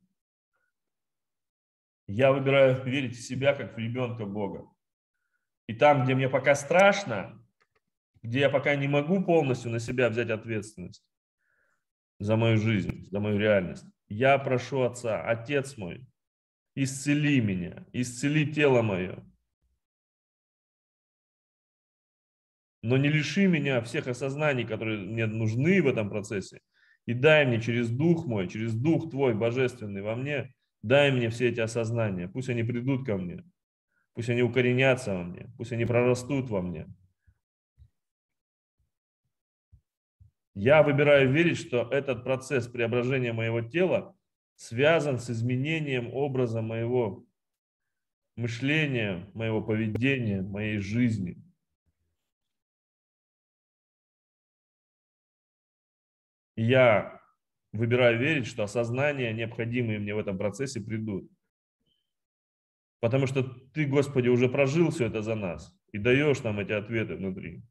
Я 2.08 2.34
выбираю 2.34 2.84
верить 2.84 3.16
в 3.16 3.22
себя, 3.22 3.56
как 3.56 3.76
в 3.76 3.78
ребенка 3.78 4.26
Бога. 4.26 4.70
И 5.68 5.74
там, 5.74 6.04
где 6.04 6.14
мне 6.14 6.28
пока 6.28 6.56
страшно, 6.56 7.42
где 8.22 8.42
я 8.42 8.50
пока 8.50 8.76
не 8.76 8.90
могу 8.90 9.24
полностью 9.24 9.72
на 9.72 9.80
себя 9.80 10.10
взять 10.10 10.30
ответственность 10.30 11.08
за 12.20 12.36
мою 12.36 12.58
жизнь, 12.58 13.08
за 13.10 13.22
мою 13.22 13.40
реальность, 13.40 13.86
я 14.10 14.38
прошу 14.38 14.82
Отца, 14.82 15.24
Отец 15.24 15.78
мой, 15.78 16.06
исцели 16.76 17.40
меня, 17.40 17.88
исцели 17.94 18.46
тело 18.46 18.82
мое, 18.82 19.26
но 22.84 22.98
не 22.98 23.10
лиши 23.10 23.48
меня 23.48 23.82
всех 23.82 24.08
осознаний, 24.08 24.66
которые 24.66 25.00
мне 25.00 25.26
нужны 25.26 25.82
в 25.82 25.88
этом 25.88 26.10
процессе, 26.10 26.60
и 27.06 27.14
дай 27.14 27.46
мне 27.46 27.62
через 27.62 27.90
Дух 27.90 28.28
мой, 28.28 28.50
через 28.50 28.76
Дух 28.76 29.10
Твой 29.10 29.34
Божественный 29.34 30.02
во 30.02 30.16
мне, 30.16 30.54
дай 30.84 31.12
мне 31.12 31.30
все 31.30 31.50
эти 31.50 31.62
осознания, 31.62 32.28
пусть 32.28 32.50
они 32.50 32.62
придут 32.64 33.06
ко 33.06 33.18
мне, 33.18 33.44
пусть 34.14 34.30
они 34.30 34.42
укоренятся 34.42 35.14
во 35.16 35.24
мне, 35.24 35.50
пусть 35.58 35.72
они 35.72 35.86
прорастут 35.86 36.50
во 36.50 36.62
мне. 36.62 36.86
Я 40.54 40.84
выбираю 40.84 41.32
верить, 41.32 41.58
что 41.58 41.88
этот 41.90 42.26
процесс 42.26 42.68
преображения 42.68 43.32
моего 43.32 43.62
тела 43.62 44.16
связан 44.56 45.20
с 45.20 45.30
изменением 45.30 46.14
образа 46.14 46.62
моего 46.62 47.26
мышления, 48.36 49.30
моего 49.34 49.62
поведения, 49.62 50.42
моей 50.42 50.80
жизни– 50.80 51.38
я 56.56 57.20
выбираю 57.72 58.20
верить, 58.20 58.48
что 58.48 58.64
осознания, 58.64 59.34
необходимые 59.34 60.00
мне 60.00 60.14
в 60.14 60.20
этом 60.20 60.38
процессе, 60.38 60.80
придут. 60.80 61.30
Потому 63.00 63.28
что 63.28 63.44
ты, 63.44 63.86
Господи, 63.86 64.30
уже 64.30 64.48
прожил 64.48 64.90
все 64.92 65.08
это 65.08 65.22
за 65.22 65.36
нас 65.36 65.76
и 65.92 65.98
даешь 65.98 66.42
нам 66.44 66.60
эти 66.60 66.72
ответы 66.72 67.16
внутри. 67.16 67.64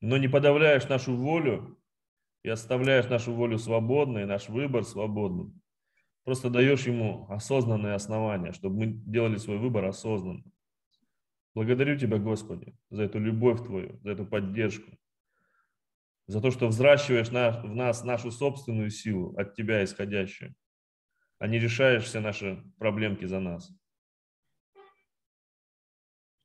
Но 0.00 0.16
не 0.16 0.28
подавляешь 0.28 0.88
нашу 0.88 1.16
волю 1.16 1.78
и 2.42 2.48
оставляешь 2.48 3.08
нашу 3.08 3.32
волю 3.32 3.58
свободной, 3.58 4.26
наш 4.26 4.48
выбор 4.48 4.84
свободным. 4.84 5.60
Просто 6.24 6.50
даешь 6.50 6.86
ему 6.86 7.26
осознанные 7.30 7.94
основания, 7.94 8.52
чтобы 8.52 8.76
мы 8.76 8.86
делали 8.86 9.36
свой 9.36 9.58
выбор 9.58 9.84
осознанно. 9.84 10.44
Благодарю 11.58 11.98
Тебя, 11.98 12.18
Господи, 12.18 12.72
за 12.88 13.02
эту 13.02 13.18
любовь 13.18 13.66
Твою, 13.66 13.98
за 14.04 14.12
эту 14.12 14.24
поддержку, 14.24 14.96
за 16.28 16.40
то, 16.40 16.52
что 16.52 16.68
взращиваешь 16.68 17.30
в 17.30 17.74
нас 17.74 18.04
нашу 18.04 18.30
собственную 18.30 18.90
силу, 18.90 19.36
от 19.36 19.56
Тебя 19.56 19.82
исходящую, 19.82 20.54
а 21.40 21.48
не 21.48 21.58
решаешь 21.58 22.04
все 22.04 22.20
наши 22.20 22.62
проблемки 22.78 23.24
за 23.24 23.40
нас. 23.40 23.76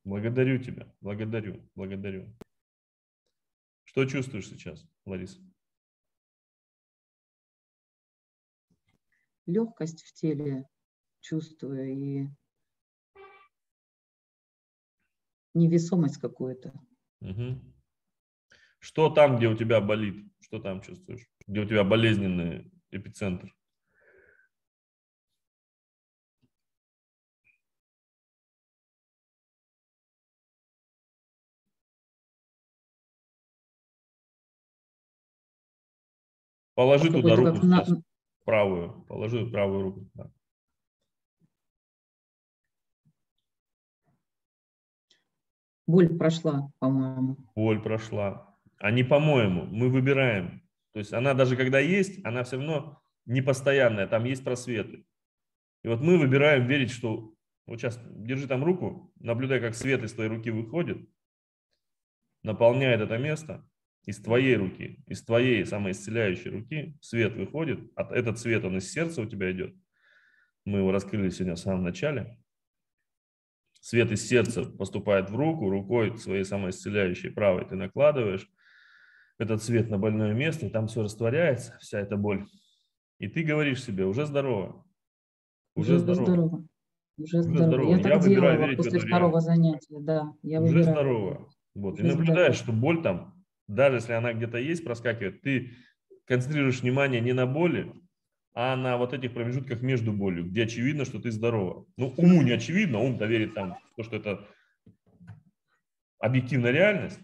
Благодарю 0.04 0.58
тебя, 0.58 0.92
благодарю, 1.00 1.62
благодарю. 1.76 2.36
Что 3.84 4.06
чувствуешь 4.06 4.50
сейчас, 4.50 4.84
Лариса? 5.06 5.40
Легкость 9.46 10.02
в 10.02 10.14
теле 10.16 10.68
чувствую 11.22 11.94
и 11.94 12.28
невесомость 15.54 16.18
какую-то. 16.18 16.74
Угу. 17.22 17.62
Что 18.80 19.10
там, 19.10 19.38
где 19.38 19.48
у 19.48 19.56
тебя 19.56 19.80
болит? 19.80 20.30
Что 20.42 20.60
там 20.60 20.82
чувствуешь? 20.82 21.28
Где 21.48 21.62
у 21.62 21.66
тебя 21.66 21.84
болезненный 21.84 22.72
эпицентр? 22.92 23.54
Положи 36.76 37.12
туда 37.12 37.36
руку 37.36 37.66
на... 37.66 37.86
правую. 38.44 39.06
Положи 39.08 39.46
правую 39.46 39.82
руку. 39.84 40.10
Да. 40.16 40.32
Боль 45.86 46.18
прошла, 46.18 46.72
по-моему. 46.80 47.38
Боль 47.56 47.82
прошла. 47.82 48.56
А 48.78 48.92
не 48.92 49.04
по-моему, 49.04 49.66
мы 49.66 49.90
выбираем. 49.90 50.62
То 50.94 51.00
есть 51.00 51.14
она 51.14 51.34
даже 51.34 51.56
когда 51.56 51.80
есть, 51.80 52.24
она 52.26 52.44
все 52.44 52.58
равно 52.58 53.02
непостоянная, 53.26 54.08
там 54.08 54.26
есть 54.26 54.44
просветы. 54.44 55.06
И 55.84 55.88
вот 55.88 56.02
мы 56.02 56.18
выбираем 56.18 56.68
верить, 56.68 56.92
что 56.92 57.34
вот 57.66 57.80
сейчас 57.80 58.00
держи 58.10 58.48
там 58.48 58.64
руку, 58.64 59.14
наблюдай, 59.20 59.60
как 59.60 59.76
свет 59.76 60.04
из 60.04 60.14
твоей 60.14 60.30
руки 60.30 60.50
выходит, 60.50 60.98
наполняет 62.44 63.02
это 63.02 63.18
место, 63.18 63.68
из 64.06 64.22
твоей 64.22 64.56
руки, 64.58 65.02
из 65.08 65.24
твоей 65.24 65.66
самоисцеляющей 65.66 66.52
руки 66.52 66.98
свет 67.02 67.36
выходит, 67.36 67.80
а 67.96 68.14
этот 68.14 68.38
свет, 68.38 68.66
он 68.66 68.78
из 68.78 68.92
сердца 68.92 69.22
у 69.22 69.26
тебя 69.26 69.52
идет. 69.52 69.74
Мы 70.66 70.80
его 70.80 70.92
раскрыли 70.92 71.30
сегодня 71.30 71.56
в 71.56 71.60
самом 71.60 71.84
начале. 71.84 72.38
Свет 73.84 74.12
из 74.12 74.26
сердца 74.26 74.64
поступает 74.64 75.30
в 75.30 75.36
руку, 75.36 75.70
рукой 75.70 76.18
своей 76.18 76.46
самоисцеляющей 76.46 77.32
правой 77.32 77.66
ты 77.66 77.76
накладываешь 77.76 78.50
этот 79.38 79.62
свет 79.62 79.90
на 79.90 79.98
больное 79.98 80.34
место, 80.34 80.66
и 80.66 80.70
там 80.70 80.88
все 80.88 81.04
растворяется, 81.04 81.78
вся 81.82 82.00
эта 82.00 82.16
боль. 82.16 82.46
И 83.20 83.28
ты 83.28 83.44
говоришь 83.44 83.84
себе, 83.84 84.06
уже 84.06 84.26
здорово. 84.26 84.86
Уже, 85.76 85.96
уже 85.96 86.00
здорово. 86.00 86.26
здорово. 86.26 86.68
Уже, 87.18 87.38
уже 87.40 87.44
здорово. 87.44 87.68
здорово. 87.68 87.90
Я, 87.90 87.98
я 87.98 88.04
так 88.04 88.24
делала 88.24 88.76
после 88.78 89.00
второго 89.00 89.42
занятия, 89.42 90.00
да. 90.00 90.32
Я 90.44 90.62
уже 90.62 90.76
выбираю. 90.76 90.96
здорово. 90.96 91.50
Вот. 91.76 91.94
Уже 91.96 92.04
и 92.04 92.08
наблюдаешь, 92.08 92.56
здорово. 92.60 92.64
что 92.64 92.72
боль 92.72 93.04
там 93.04 93.44
даже 93.68 93.98
если 93.98 94.14
она 94.14 94.34
где-то 94.34 94.58
есть, 94.60 94.84
проскакивает, 94.86 95.42
ты 95.42 95.74
концентрируешь 96.26 96.82
внимание 96.82 97.22
не 97.22 97.34
на 97.34 97.46
боли, 97.46 97.94
а 98.54 98.76
на 98.76 98.98
вот 98.98 99.14
этих 99.14 99.34
промежутках 99.34 99.82
между 99.82 100.14
болью, 100.14 100.46
где 100.46 100.64
очевидно, 100.64 101.06
что 101.06 101.20
ты 101.20 101.32
здорова. 101.32 101.86
Ну, 101.98 102.14
уму 102.18 102.42
не 102.42 102.52
очевидно, 102.52 103.00
ум-то 103.00 103.26
верит 103.26 103.54
там, 103.54 103.78
то, 103.96 104.04
что 104.04 104.16
это 104.16 104.48
объективная 106.20 106.72
реальность. 106.72 107.20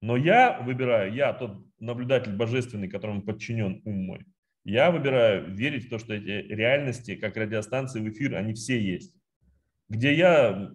Но 0.00 0.16
я 0.16 0.60
выбираю, 0.60 1.12
я 1.14 1.32
тот 1.32 1.64
наблюдатель 1.78 2.34
божественный, 2.34 2.88
которому 2.88 3.22
подчинен 3.22 3.82
ум 3.84 4.06
мой, 4.06 4.26
я 4.64 4.90
выбираю 4.90 5.52
верить 5.54 5.86
в 5.86 5.90
то, 5.90 5.98
что 5.98 6.14
эти 6.14 6.52
реальности, 6.52 7.16
как 7.16 7.36
радиостанции 7.36 8.00
в 8.00 8.08
эфир, 8.08 8.36
они 8.36 8.54
все 8.54 8.80
есть. 8.80 9.14
Где 9.88 10.14
я 10.14 10.70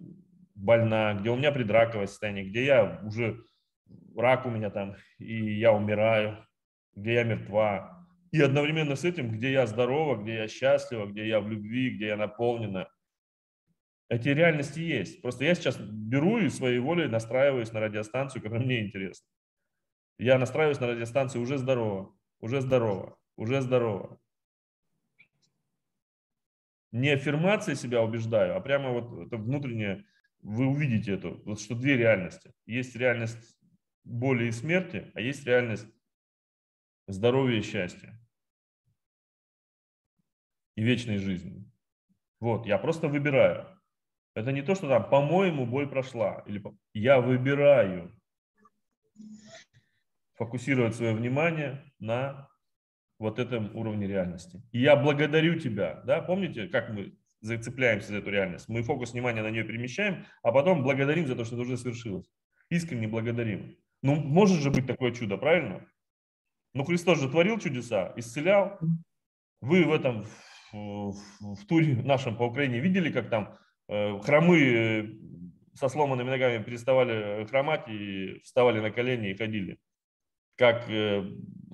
больна, 0.54 1.14
где 1.14 1.30
у 1.30 1.36
меня 1.36 1.52
предраковое 1.52 2.06
состояние, 2.06 2.44
где 2.44 2.66
я 2.66 3.00
уже 3.04 3.42
рак 4.16 4.46
у 4.46 4.50
меня 4.50 4.70
там, 4.70 4.96
и 5.18 5.58
я 5.58 5.72
умираю, 5.72 6.44
где 6.94 7.14
я 7.14 7.24
мертва. 7.24 7.97
И 8.30 8.40
одновременно 8.40 8.94
с 8.94 9.04
этим, 9.04 9.30
где 9.30 9.52
я 9.52 9.66
здорова, 9.66 10.20
где 10.22 10.34
я 10.34 10.48
счастлива, 10.48 11.06
где 11.06 11.26
я 11.26 11.40
в 11.40 11.48
любви, 11.48 11.90
где 11.90 12.08
я 12.08 12.16
наполнена. 12.16 12.90
Эти 14.08 14.28
реальности 14.28 14.80
есть. 14.80 15.22
Просто 15.22 15.44
я 15.44 15.54
сейчас 15.54 15.78
беру 15.78 16.38
и 16.38 16.48
своей 16.48 16.78
волей 16.78 17.08
настраиваюсь 17.08 17.72
на 17.72 17.80
радиостанцию, 17.80 18.42
которая 18.42 18.64
мне 18.64 18.86
интересна. 18.86 19.26
Я 20.18 20.38
настраиваюсь 20.38 20.80
на 20.80 20.88
радиостанцию 20.88 21.42
уже 21.42 21.58
здорово, 21.58 22.14
уже 22.40 22.60
здорово, 22.60 23.18
уже 23.36 23.60
здорово. 23.60 24.18
Не 26.90 27.10
аффирмацией 27.10 27.76
себя 27.76 28.02
убеждаю, 28.02 28.56
а 28.56 28.60
прямо 28.60 28.90
вот 28.90 29.26
это 29.26 29.36
внутреннее, 29.36 30.06
вы 30.40 30.66
увидите 30.66 31.12
это, 31.12 31.28
вот 31.28 31.60
что 31.60 31.74
две 31.74 31.96
реальности. 31.96 32.52
Есть 32.64 32.96
реальность 32.96 33.58
боли 34.04 34.46
и 34.46 34.52
смерти, 34.52 35.10
а 35.14 35.20
есть 35.20 35.44
реальность 35.44 35.86
здоровья 37.08 37.58
и 37.58 37.62
счастья 37.62 38.18
и 40.76 40.82
вечной 40.82 41.18
жизни. 41.18 41.68
Вот, 42.38 42.66
я 42.66 42.78
просто 42.78 43.08
выбираю. 43.08 43.66
Это 44.34 44.52
не 44.52 44.62
то, 44.62 44.76
что 44.76 44.86
там, 44.86 45.10
по-моему, 45.10 45.66
боль 45.66 45.88
прошла. 45.88 46.44
Или 46.46 46.62
я 46.94 47.20
выбираю 47.20 48.16
фокусировать 50.34 50.94
свое 50.94 51.14
внимание 51.14 51.92
на 51.98 52.48
вот 53.18 53.40
этом 53.40 53.74
уровне 53.74 54.06
реальности. 54.06 54.62
И 54.70 54.80
я 54.80 54.94
благодарю 54.94 55.58
тебя. 55.58 56.00
Да? 56.04 56.22
Помните, 56.22 56.68
как 56.68 56.90
мы 56.90 57.18
зацепляемся 57.40 58.08
за 58.08 58.18
эту 58.18 58.30
реальность? 58.30 58.68
Мы 58.68 58.84
фокус 58.84 59.12
внимания 59.12 59.42
на 59.42 59.50
нее 59.50 59.64
перемещаем, 59.64 60.24
а 60.44 60.52
потом 60.52 60.84
благодарим 60.84 61.26
за 61.26 61.34
то, 61.34 61.44
что 61.44 61.56
это 61.56 61.62
уже 61.62 61.76
свершилось. 61.76 62.30
Искренне 62.70 63.08
благодарим. 63.08 63.76
Ну, 64.02 64.14
может 64.14 64.60
же 64.60 64.70
быть 64.70 64.86
такое 64.86 65.10
чудо, 65.10 65.36
правильно? 65.36 65.84
Ну, 66.78 66.84
Христос 66.84 67.20
же 67.20 67.28
творил 67.28 67.58
чудеса, 67.58 68.12
исцелял. 68.14 68.78
Вы 69.60 69.84
в 69.84 69.92
этом, 69.92 70.24
в, 70.70 71.12
в 71.40 71.66
туре 71.66 72.00
нашем 72.04 72.36
по 72.36 72.44
Украине 72.44 72.78
видели, 72.78 73.10
как 73.10 73.28
там 73.28 73.58
э, 73.88 74.16
хромы 74.20 74.60
э, 74.60 75.08
со 75.74 75.88
сломанными 75.88 76.30
ногами 76.30 76.62
переставали 76.62 77.44
хромать 77.46 77.88
и 77.88 78.38
вставали 78.44 78.78
на 78.78 78.92
колени 78.92 79.30
и 79.30 79.36
ходили. 79.36 79.80
Как 80.56 80.88
э, 80.88 81.24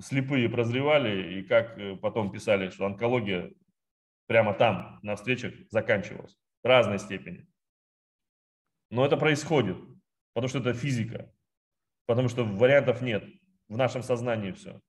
слепые 0.01 0.49
прозревали 0.49 1.37
и 1.37 1.43
как 1.43 1.77
э, 1.77 1.97
потом 1.97 2.31
писали, 2.31 2.71
что 2.71 2.87
онкология 2.87 3.51
прямо 4.25 4.55
там, 4.55 4.97
на 5.03 5.15
встречах, 5.17 5.53
заканчивалась. 5.69 6.35
В 6.63 6.67
разной 6.67 6.97
степени. 6.97 7.45
Но 8.89 9.05
это 9.05 9.17
происходит, 9.17 9.77
потому 10.33 10.49
что 10.49 10.57
это 10.57 10.73
физика. 10.73 11.31
Потому 12.07 12.27
что 12.27 12.43
вариантов 12.43 13.03
нет. 13.03 13.23
В 13.67 13.77
нашем 13.77 14.01
сознании 14.01 14.51
все. 14.51 14.81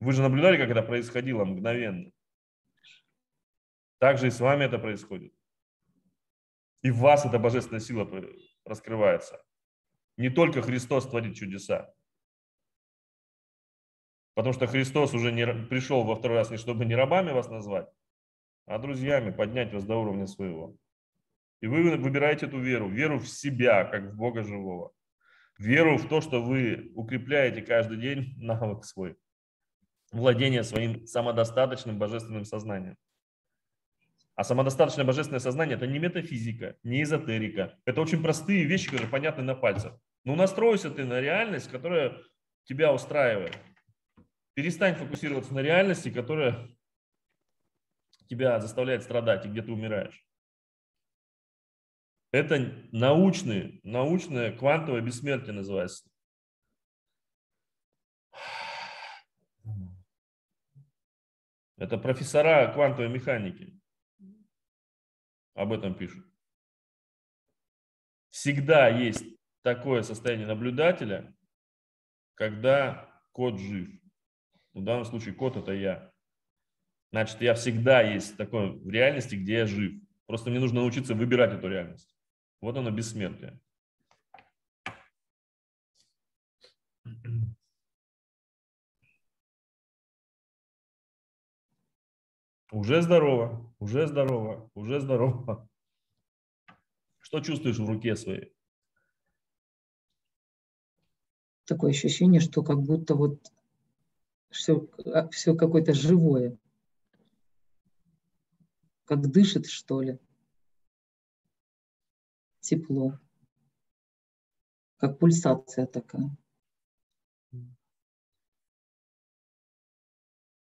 Вы 0.00 0.12
же 0.12 0.22
наблюдали, 0.22 0.56
как 0.56 0.70
это 0.70 0.82
происходило 0.82 1.44
мгновенно. 1.44 2.10
Так 3.98 4.18
же 4.18 4.26
и 4.26 4.30
с 4.30 4.40
вами 4.40 4.64
это 4.64 4.78
происходит. 4.78 5.32
И 6.82 6.90
в 6.90 6.98
вас 6.98 7.24
эта 7.24 7.38
божественная 7.38 7.80
сила 7.80 8.08
раскрывается. 8.64 9.42
Не 10.16 10.30
только 10.30 10.62
Христос 10.62 11.08
творит 11.08 11.36
чудеса. 11.36 11.92
Потому 14.34 14.52
что 14.52 14.66
Христос 14.66 15.14
уже 15.14 15.32
не 15.32 15.46
пришел 15.46 16.04
во 16.04 16.16
второй 16.16 16.38
раз 16.38 16.50
не 16.50 16.56
чтобы 16.56 16.84
не 16.84 16.94
рабами 16.94 17.30
вас 17.30 17.48
назвать, 17.48 17.88
а 18.66 18.78
друзьями 18.78 19.30
поднять 19.30 19.72
вас 19.72 19.84
до 19.84 19.96
уровня 19.96 20.26
своего. 20.26 20.76
И 21.60 21.66
вы 21.66 21.96
выбираете 21.96 22.46
эту 22.46 22.58
веру, 22.58 22.88
веру 22.88 23.18
в 23.18 23.28
себя, 23.28 23.84
как 23.84 24.12
в 24.12 24.16
Бога 24.16 24.42
живого 24.42 24.92
веру 25.58 25.98
в 25.98 26.08
то, 26.08 26.20
что 26.20 26.42
вы 26.42 26.92
укрепляете 26.94 27.62
каждый 27.62 27.98
день 27.98 28.34
навык 28.36 28.84
свой, 28.84 29.16
владение 30.14 30.62
своим 30.62 31.06
самодостаточным 31.06 31.98
божественным 31.98 32.44
сознанием. 32.44 32.96
А 34.36 34.42
самодостаточное 34.42 35.04
божественное 35.04 35.40
сознание– 35.40 35.76
это 35.76 35.86
не 35.86 35.98
метафизика, 35.98 36.76
не 36.82 37.02
эзотерика. 37.02 37.78
Это 37.84 38.00
очень 38.00 38.22
простые 38.22 38.64
вещи, 38.64 38.86
которые 38.86 39.08
понятны 39.08 39.44
на 39.44 39.54
пальцах. 39.54 39.98
Но 40.24 40.34
настройся 40.34 40.90
ты 40.90 41.04
на 41.04 41.20
реальность, 41.20 41.70
которая 41.70 42.16
тебя 42.64 42.92
устраивает. 42.92 43.56
Перестань 44.54 44.96
фокусироваться 44.96 45.54
на 45.54 45.60
реальности, 45.60 46.10
которая 46.10 46.68
тебя 48.28 48.58
заставляет 48.60 49.02
страдать 49.02 49.46
и 49.46 49.48
где 49.48 49.62
ты 49.62 49.70
умираешь. 49.70 50.24
Это 52.32 52.72
научный, 52.90 53.80
научное 53.84 54.50
квантовое 54.50 55.00
бессмертие 55.00 55.52
называется. 55.52 56.08
Это 61.76 61.98
профессора 61.98 62.72
квантовой 62.72 63.08
механики 63.08 63.78
об 65.54 65.72
этом 65.72 65.94
пишут. 65.94 66.24
Всегда 68.30 68.88
есть 68.88 69.24
такое 69.62 70.02
состояние 70.02 70.46
наблюдателя, 70.46 71.34
когда 72.34 73.08
кот 73.32 73.58
жив. 73.58 73.90
В 74.72 74.82
данном 74.82 75.04
случае 75.04 75.34
кот 75.34 75.56
это 75.56 75.72
я. 75.72 76.12
Значит, 77.12 77.40
я 77.40 77.54
всегда 77.54 78.02
есть 78.02 78.36
такой 78.36 78.72
в 78.72 78.90
реальности, 78.90 79.36
где 79.36 79.58
я 79.58 79.66
жив. 79.66 80.02
Просто 80.26 80.50
мне 80.50 80.58
нужно 80.58 80.80
научиться 80.80 81.14
выбирать 81.14 81.52
эту 81.52 81.68
реальность 81.68 82.16
Вот 82.60 82.76
оно 82.76 82.90
бессмертие. 82.90 83.60
Уже 92.74 93.02
здорово, 93.02 93.72
уже 93.78 94.08
здорово, 94.08 94.68
уже 94.74 95.00
здорово. 95.00 95.68
Что 97.20 97.38
чувствуешь 97.38 97.78
в 97.78 97.88
руке 97.88 98.16
своей? 98.16 98.52
Такое 101.66 101.92
ощущение, 101.92 102.40
что 102.40 102.64
как 102.64 102.82
будто 102.82 103.14
вот 103.14 103.38
все, 104.50 104.88
все 105.30 105.54
какое-то 105.54 105.94
живое. 105.94 106.58
Как 109.04 109.30
дышит, 109.30 109.66
что 109.66 110.02
ли. 110.02 110.18
Тепло. 112.58 113.20
Как 114.96 115.20
пульсация 115.20 115.86
такая. 115.86 116.36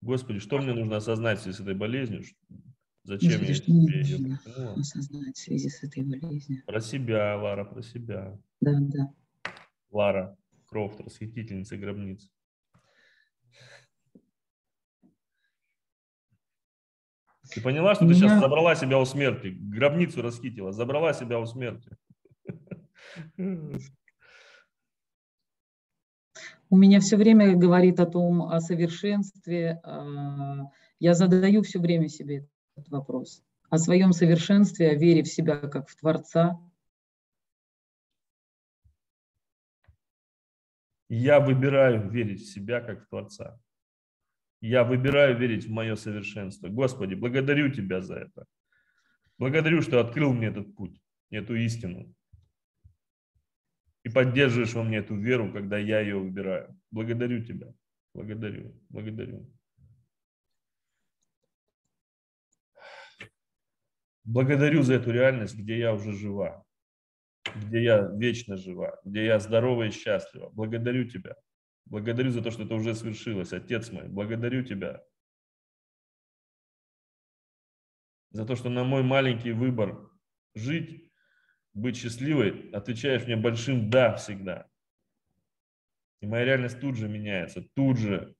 Господи, 0.04 0.38
что 0.38 0.58
мне 0.58 0.74
нужно 0.74 0.98
осознать 0.98 1.38
в 1.38 1.42
связи 1.42 1.56
с 1.56 1.60
этой 1.60 1.74
болезнью? 1.74 2.24
Зачем 3.04 3.30
Господи, 3.30 3.48
я 3.48 3.54
что 3.54 3.72
мне 3.72 3.80
нужно 3.80 4.38
придумал? 4.44 4.78
осознать 4.78 5.36
в 5.36 5.40
связи 5.40 5.68
с 5.70 5.82
этой 5.82 6.02
болезнью? 6.02 6.62
Про 6.66 6.80
себя, 6.80 7.36
Лара, 7.38 7.64
про 7.64 7.80
себя. 7.80 8.38
Да, 8.60 8.78
да. 8.80 9.14
Лара 9.90 10.36
Крофт, 10.66 11.00
расхитительница 11.00 11.78
гробниц. 11.78 12.30
Ты 17.54 17.62
поняла, 17.62 17.94
что 17.94 18.06
ты 18.06 18.12
сейчас 18.12 18.38
забрала 18.40 18.74
себя 18.74 18.98
у 18.98 19.06
смерти, 19.06 19.56
гробницу 19.58 20.20
расхитила, 20.20 20.70
забрала 20.72 21.14
себя 21.14 21.38
у 21.38 21.46
смерти. 21.46 21.90
У 26.74 26.76
меня 26.76 26.98
все 26.98 27.16
время 27.16 27.54
говорит 27.54 28.00
о 28.00 28.04
том, 28.04 28.42
о 28.42 28.58
совершенстве. 28.60 29.80
а, 29.84 30.72
Я 30.98 31.14
задаю 31.14 31.62
все 31.62 31.78
время 31.78 32.08
себе 32.08 32.48
этот 32.74 32.90
вопрос. 32.90 33.44
О 33.70 33.78
своем 33.78 34.12
совершенстве, 34.12 34.90
о 34.90 34.94
вере 34.96 35.22
в 35.22 35.28
себя 35.28 35.54
как 35.54 35.88
в 35.88 35.94
Творца. 35.94 36.60
Я 41.08 41.38
выбираю 41.38 42.10
верить 42.10 42.42
в 42.42 42.52
себя 42.52 42.80
как 42.80 43.04
в 43.04 43.08
Творца. 43.08 43.56
Я 44.60 44.82
выбираю 44.82 45.38
верить 45.38 45.66
в 45.66 45.70
мое 45.70 45.94
совершенство. 45.94 46.66
Господи, 46.68 47.14
благодарю 47.14 47.70
Тебя 47.70 48.00
за 48.00 48.16
это. 48.16 48.46
Благодарю, 49.38 49.80
что 49.80 50.00
открыл 50.00 50.32
мне 50.32 50.48
этот 50.48 50.74
путь, 50.74 51.00
эту 51.30 51.54
истину. 51.54 52.12
И 54.04 54.10
поддерживаешь 54.10 54.74
во 54.74 54.84
мне 54.84 54.98
эту 54.98 55.16
веру, 55.16 55.52
когда 55.52 55.78
я 55.78 56.00
ее 56.00 56.18
выбираю. 56.18 56.78
Благодарю 56.90 57.42
Тебя. 57.44 57.74
Благодарю, 58.12 58.80
благодарю. 58.90 59.50
Благодарю 64.24 64.82
за 64.82 64.94
эту 64.94 65.10
реальность, 65.10 65.56
где 65.56 65.78
я 65.78 65.92
уже 65.92 66.12
жива, 66.12 66.64
где 67.54 67.82
я 67.82 68.08
вечно 68.14 68.56
жива, 68.56 69.00
где 69.04 69.24
я 69.24 69.38
здорова 69.40 69.84
и 69.84 69.90
счастлива. 69.90 70.50
Благодарю 70.50 71.08
Тебя. 71.08 71.34
Благодарю 71.86 72.30
за 72.30 72.42
то, 72.42 72.50
что 72.50 72.62
это 72.62 72.74
уже 72.74 72.94
свершилось, 72.94 73.52
Отец 73.52 73.90
мой. 73.90 74.08
Благодарю 74.08 74.64
Тебя 74.64 75.02
за 78.30 78.44
то, 78.44 78.56
что 78.56 78.68
на 78.68 78.84
мой 78.84 79.02
маленький 79.02 79.52
выбор 79.52 80.10
жить, 80.54 81.12
быть 81.74 81.96
счастливой, 81.96 82.70
отвечаешь 82.72 83.26
мне 83.26 83.36
большим 83.36 83.90
«да» 83.90 84.14
всегда. 84.14 84.68
И 86.20 86.26
моя 86.26 86.44
реальность 86.44 86.80
тут 86.80 86.96
же 86.96 87.08
меняется, 87.08 87.62
тут 87.74 87.98
же 87.98 88.34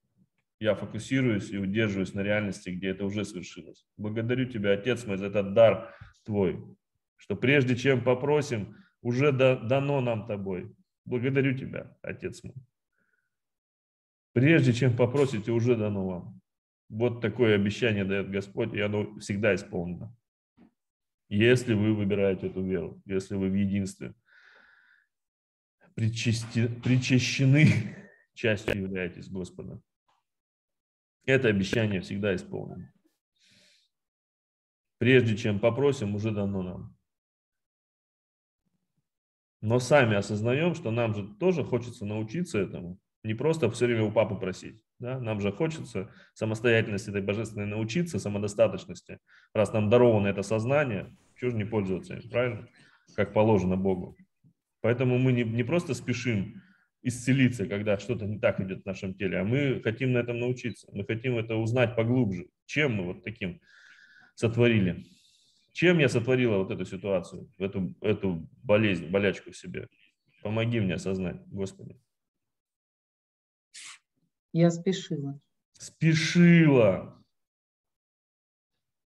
я 0.60 0.74
фокусируюсь 0.74 1.50
и 1.50 1.58
удерживаюсь 1.58 2.14
на 2.14 2.20
реальности, 2.20 2.70
где 2.70 2.88
это 2.88 3.04
уже 3.04 3.24
свершилось. 3.24 3.84
Благодарю 3.96 4.46
Тебя, 4.46 4.72
Отец 4.72 5.04
мой, 5.04 5.18
за 5.18 5.26
этот 5.26 5.52
дар 5.52 5.94
Твой, 6.24 6.64
что 7.16 7.36
прежде 7.36 7.76
чем 7.76 8.02
попросим, 8.02 8.76
уже 9.02 9.32
да- 9.32 9.56
дано 9.56 10.00
нам 10.00 10.26
Тобой. 10.26 10.74
Благодарю 11.04 11.56
Тебя, 11.58 11.94
Отец 12.00 12.42
мой. 12.44 12.54
Прежде 14.32 14.72
чем 14.72 14.96
попросите, 14.96 15.52
уже 15.52 15.76
дано 15.76 16.06
вам. 16.06 16.40
Вот 16.88 17.20
такое 17.20 17.54
обещание 17.56 18.04
дает 18.04 18.30
Господь, 18.30 18.72
и 18.74 18.80
оно 18.80 19.18
всегда 19.18 19.54
исполнено. 19.54 20.16
Если 21.28 21.74
вы 21.74 21.94
выбираете 21.94 22.48
эту 22.48 22.62
веру, 22.62 23.00
если 23.06 23.34
вы 23.34 23.48
в 23.48 23.54
единстве 23.54 24.14
причасти- 25.96 26.80
причащены, 26.82 27.96
частью 28.34 28.82
являетесь 28.82 29.28
Господа. 29.28 29.80
Это 31.24 31.48
обещание 31.48 32.00
всегда 32.02 32.34
исполнено. 32.34 32.92
Прежде 34.98 35.36
чем 35.36 35.58
попросим, 35.58 36.14
уже 36.14 36.30
дано 36.30 36.62
нам. 36.62 36.96
Но 39.62 39.78
сами 39.78 40.16
осознаем, 40.16 40.74
что 40.74 40.90
нам 40.90 41.14
же 41.14 41.26
тоже 41.36 41.64
хочется 41.64 42.04
научиться 42.04 42.58
этому. 42.58 43.00
Не 43.22 43.32
просто 43.32 43.70
все 43.70 43.86
время 43.86 44.02
у 44.04 44.12
папы 44.12 44.34
просить. 44.34 44.83
Да? 45.04 45.20
Нам 45.20 45.38
же 45.38 45.52
хочется 45.52 46.10
самостоятельности 46.32 47.10
этой 47.10 47.20
божественной 47.20 47.66
научиться, 47.66 48.18
самодостаточности. 48.18 49.18
Раз 49.52 49.70
нам 49.74 49.90
даровано 49.90 50.28
это 50.28 50.40
сознание, 50.40 51.14
чего 51.36 51.50
же 51.50 51.58
не 51.58 51.66
пользоваться 51.66 52.14
им, 52.14 52.30
правильно? 52.30 52.68
Как 53.14 53.34
положено 53.34 53.76
Богу. 53.76 54.16
Поэтому 54.80 55.18
мы 55.18 55.32
не, 55.32 55.44
не 55.44 55.62
просто 55.62 55.92
спешим 55.92 56.62
исцелиться, 57.02 57.66
когда 57.66 57.98
что-то 57.98 58.24
не 58.24 58.38
так 58.38 58.60
идет 58.60 58.82
в 58.82 58.86
нашем 58.86 59.12
теле, 59.12 59.40
а 59.40 59.44
мы 59.44 59.82
хотим 59.84 60.12
на 60.12 60.18
этом 60.18 60.40
научиться. 60.40 60.88
Мы 60.90 61.04
хотим 61.04 61.36
это 61.36 61.56
узнать 61.56 61.96
поглубже. 61.96 62.46
Чем 62.64 62.94
мы 62.94 63.04
вот 63.04 63.24
таким 63.24 63.60
сотворили? 64.34 65.04
Чем 65.74 65.98
я 65.98 66.08
сотворила 66.08 66.56
вот 66.56 66.70
эту 66.70 66.86
ситуацию, 66.86 67.50
эту, 67.58 67.94
эту 68.00 68.48
болезнь, 68.62 69.10
болячку 69.10 69.50
в 69.50 69.56
себе? 69.56 69.88
Помоги 70.42 70.80
мне 70.80 70.94
осознать, 70.94 71.42
Господи. 71.48 71.94
Я 74.54 74.70
спешила. 74.70 75.40
Спешила. 75.72 77.20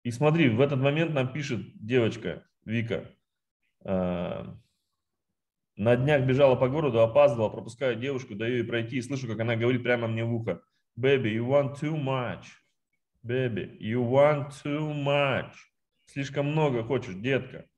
И 0.03 0.11
смотри, 0.11 0.49
в 0.49 0.59
этот 0.59 0.79
момент 0.79 1.13
нам 1.13 1.31
пишет 1.31 1.61
девочка 1.75 2.45
Вика. 2.65 3.09
э, 3.85 4.43
На 5.77 5.95
днях 5.95 6.25
бежала 6.25 6.57
по 6.57 6.67
городу, 6.67 6.99
опаздывала, 6.99 7.47
пропускаю 7.47 7.95
девушку, 7.95 8.35
даю 8.35 8.57
ей 8.57 8.63
пройти 8.65 8.97
и 8.97 9.01
слышу, 9.01 9.27
как 9.29 9.39
она 9.39 9.55
говорит 9.55 9.81
прямо 9.81 10.09
мне 10.09 10.25
в 10.25 10.33
ухо. 10.33 10.61
Baby, 10.99 11.37
you 11.37 11.47
want 11.47 11.79
too 11.79 11.95
much. 11.95 12.43
Baby, 13.25 13.77
you 13.79 14.03
want 14.03 14.49
too 14.61 14.93
much. 14.93 15.53
Слишком 16.07 16.47
много 16.47 16.83
хочешь, 16.83 17.15
детка. 17.15 17.68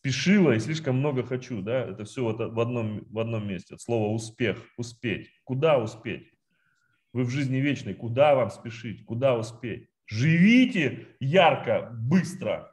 Спешила 0.00 0.52
и 0.52 0.58
слишком 0.60 0.96
много 0.96 1.22
хочу, 1.22 1.60
да? 1.60 1.84
Это 1.84 2.04
все 2.06 2.22
вот 2.22 2.38
в 2.38 2.58
одном, 2.58 3.04
в 3.10 3.18
одном 3.18 3.46
месте. 3.46 3.74
От 3.74 3.82
слова 3.82 4.10
успех, 4.14 4.64
успеть. 4.78 5.28
Куда 5.44 5.78
успеть? 5.78 6.32
Вы 7.12 7.24
в 7.24 7.28
жизни 7.28 7.58
вечной. 7.58 7.92
Куда 7.92 8.34
вам 8.34 8.48
спешить? 8.48 9.04
Куда 9.04 9.36
успеть? 9.36 9.90
Живите 10.06 11.08
ярко, 11.20 11.90
быстро, 11.92 12.72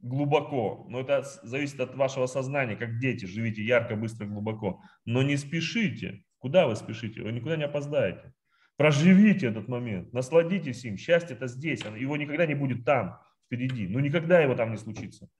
глубоко. 0.00 0.86
Но 0.90 1.00
это 1.00 1.22
зависит 1.42 1.80
от 1.80 1.94
вашего 1.94 2.26
сознания, 2.26 2.76
как 2.76 2.98
дети. 2.98 3.24
Живите 3.24 3.64
ярко, 3.64 3.96
быстро, 3.96 4.26
глубоко. 4.26 4.82
Но 5.06 5.22
не 5.22 5.38
спешите. 5.38 6.22
Куда 6.38 6.66
вы 6.66 6.76
спешите? 6.76 7.22
Вы 7.22 7.32
никуда 7.32 7.56
не 7.56 7.64
опоздаете. 7.64 8.34
Проживите 8.76 9.46
этот 9.46 9.68
момент, 9.68 10.12
насладитесь 10.12 10.84
им. 10.84 10.98
Счастье 10.98 11.34
это 11.34 11.46
здесь, 11.46 11.82
его 11.82 12.18
никогда 12.18 12.44
не 12.44 12.54
будет 12.54 12.84
там, 12.84 13.18
впереди. 13.46 13.88
Ну 13.88 14.00
никогда 14.00 14.38
его 14.40 14.54
там 14.54 14.72
не 14.72 14.76
случится. 14.76 15.30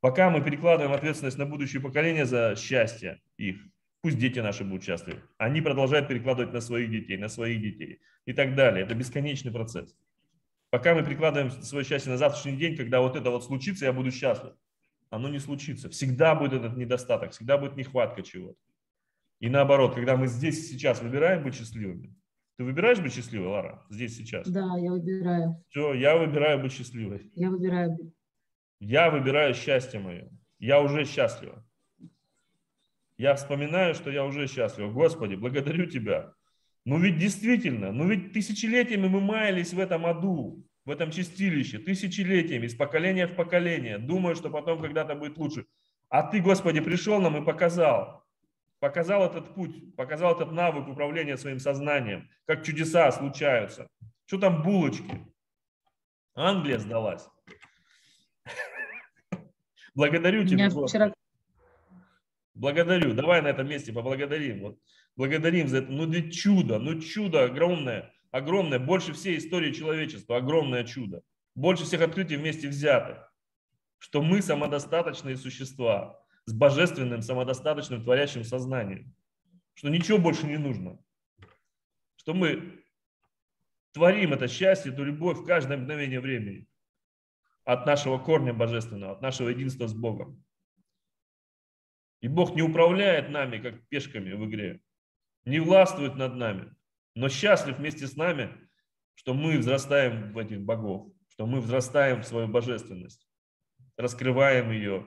Пока 0.00 0.30
мы 0.30 0.42
перекладываем 0.42 0.94
ответственность 0.94 1.36
на 1.36 1.44
будущее 1.44 1.82
поколение 1.82 2.24
за 2.24 2.56
счастье 2.56 3.20
их, 3.36 3.56
пусть 4.00 4.18
дети 4.18 4.38
наши 4.38 4.64
будут 4.64 4.82
счастливы. 4.82 5.20
Они 5.36 5.60
продолжают 5.60 6.08
перекладывать 6.08 6.52
на 6.54 6.60
своих 6.60 6.90
детей, 6.90 7.18
на 7.18 7.28
своих 7.28 7.60
детей 7.60 8.00
и 8.24 8.32
так 8.32 8.54
далее. 8.54 8.84
Это 8.84 8.94
бесконечный 8.94 9.52
процесс. 9.52 9.94
Пока 10.70 10.94
мы 10.94 11.04
перекладываем 11.04 11.50
свое 11.50 11.84
счастье 11.84 12.10
на 12.10 12.16
завтрашний 12.16 12.56
день, 12.56 12.76
когда 12.76 13.00
вот 13.00 13.16
это 13.16 13.30
вот 13.30 13.44
случится, 13.44 13.84
я 13.84 13.92
буду 13.92 14.10
счастлив. 14.10 14.54
Оно 15.10 15.28
не 15.28 15.38
случится. 15.40 15.90
Всегда 15.90 16.34
будет 16.34 16.52
этот 16.52 16.76
недостаток, 16.76 17.32
всегда 17.32 17.58
будет 17.58 17.76
нехватка 17.76 18.22
чего-то. 18.22 18.58
И 19.40 19.48
наоборот, 19.48 19.94
когда 19.94 20.16
мы 20.16 20.28
здесь 20.28 20.68
сейчас 20.68 21.02
выбираем 21.02 21.42
быть 21.42 21.56
счастливыми, 21.56 22.14
ты 22.56 22.64
выбираешь 22.64 23.00
быть 23.00 23.14
счастливой, 23.14 23.48
Лара, 23.48 23.82
здесь 23.90 24.16
сейчас? 24.16 24.48
Да, 24.48 24.76
я 24.78 24.92
выбираю. 24.92 25.64
Все, 25.68 25.94
я 25.94 26.16
выбираю 26.16 26.62
быть 26.62 26.72
счастливой. 26.72 27.30
Я 27.34 27.50
выбираю. 27.50 28.12
Я 28.80 29.10
выбираю 29.10 29.54
счастье 29.54 30.00
мое. 30.00 30.30
Я 30.58 30.80
уже 30.80 31.04
счастлива. 31.04 31.64
Я 33.18 33.34
вспоминаю, 33.34 33.94
что 33.94 34.10
я 34.10 34.24
уже 34.24 34.46
счастлива. 34.46 34.90
Господи, 34.90 35.34
благодарю 35.34 35.86
Тебя. 35.86 36.32
Ну 36.86 36.98
ведь 36.98 37.18
действительно, 37.18 37.92
ну 37.92 38.08
ведь 38.08 38.32
тысячелетиями 38.32 39.06
мы 39.06 39.20
маялись 39.20 39.74
в 39.74 39.78
этом 39.78 40.06
аду, 40.06 40.64
в 40.86 40.90
этом 40.90 41.10
чистилище 41.10 41.78
тысячелетиями, 41.78 42.64
из 42.64 42.74
поколения 42.74 43.26
в 43.26 43.36
поколение, 43.36 43.98
думая, 43.98 44.34
что 44.34 44.48
потом 44.48 44.80
когда-то 44.80 45.14
будет 45.14 45.36
лучше. 45.36 45.66
А 46.08 46.22
ты, 46.22 46.40
Господи, 46.40 46.80
пришел 46.80 47.20
нам 47.20 47.36
и 47.36 47.44
показал, 47.44 48.24
показал 48.78 49.26
этот 49.26 49.54
путь, 49.54 49.94
показал 49.94 50.34
этот 50.34 50.52
навык 50.52 50.88
управления 50.88 51.36
своим 51.36 51.58
сознанием, 51.58 52.30
как 52.46 52.64
чудеса 52.64 53.12
случаются. 53.12 53.86
Что 54.24 54.38
там 54.38 54.62
булочки? 54.62 55.20
Англия 56.34 56.78
сдалась. 56.78 57.28
Благодарю 60.00 60.46
тебя, 60.46 60.70
Господи. 60.70 61.12
Благодарю. 62.54 63.12
Давай 63.12 63.42
на 63.42 63.48
этом 63.48 63.68
месте 63.68 63.92
поблагодарим. 63.92 64.60
Вот, 64.60 64.78
благодарим 65.14 65.68
за 65.68 65.78
это. 65.78 65.92
Ну, 65.92 66.10
ведь 66.10 66.34
чудо, 66.34 66.78
ну 66.78 66.98
чудо 67.00 67.44
огромное, 67.44 68.10
огромное, 68.30 68.78
больше 68.78 69.12
всей 69.12 69.36
истории 69.36 69.72
человечества, 69.72 70.38
огромное 70.38 70.84
чудо. 70.84 71.20
Больше 71.54 71.84
всех 71.84 72.00
открытий 72.00 72.36
вместе 72.36 72.68
взятых. 72.68 73.30
Что 73.98 74.22
мы 74.22 74.40
самодостаточные 74.40 75.36
существа 75.36 76.18
с 76.46 76.54
божественным, 76.54 77.20
самодостаточным, 77.20 78.02
творящим 78.02 78.42
сознанием. 78.42 79.14
Что 79.74 79.90
ничего 79.90 80.16
больше 80.16 80.46
не 80.46 80.56
нужно. 80.56 80.98
Что 82.16 82.32
мы 82.32 82.82
творим 83.92 84.32
это 84.32 84.48
счастье, 84.48 84.92
эту 84.92 85.04
любовь 85.04 85.40
в 85.40 85.44
каждое 85.44 85.76
мгновение 85.76 86.20
времени. 86.20 86.69
От 87.64 87.86
нашего 87.86 88.18
корня 88.18 88.52
божественного, 88.54 89.12
от 89.12 89.22
нашего 89.22 89.48
единства 89.48 89.86
с 89.86 89.94
Богом. 89.94 90.42
И 92.20 92.28
Бог 92.28 92.54
не 92.54 92.62
управляет 92.62 93.30
нами, 93.30 93.58
как 93.58 93.86
пешками 93.88 94.32
в 94.32 94.48
игре, 94.48 94.80
не 95.44 95.60
властвует 95.60 96.16
над 96.16 96.34
нами, 96.34 96.74
но 97.14 97.28
счастлив 97.28 97.78
вместе 97.78 98.06
с 98.06 98.16
нами, 98.16 98.68
что 99.14 99.34
мы 99.34 99.58
взрастаем 99.58 100.32
в 100.32 100.38
этих 100.38 100.60
богов, 100.62 101.12
что 101.28 101.46
мы 101.46 101.60
взрастаем 101.60 102.22
в 102.22 102.26
свою 102.26 102.48
божественность, 102.48 103.28
раскрываем 103.96 104.70
ее 104.70 105.06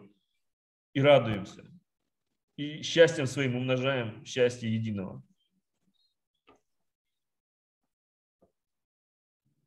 и 0.93 1.01
радуемся. 1.01 1.65
И 2.55 2.83
счастьем 2.83 3.25
своим 3.25 3.55
умножаем 3.55 4.23
счастье 4.25 4.71
единого. 4.71 5.23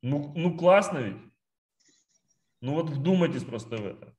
Ну, 0.02 0.32
ну 0.36 0.56
классно 0.56 0.98
ведь. 0.98 1.16
Ну 2.60 2.74
вот 2.74 2.90
вдумайтесь 2.90 3.44
просто 3.44 3.76
в 3.76 3.86
это. 3.86 4.14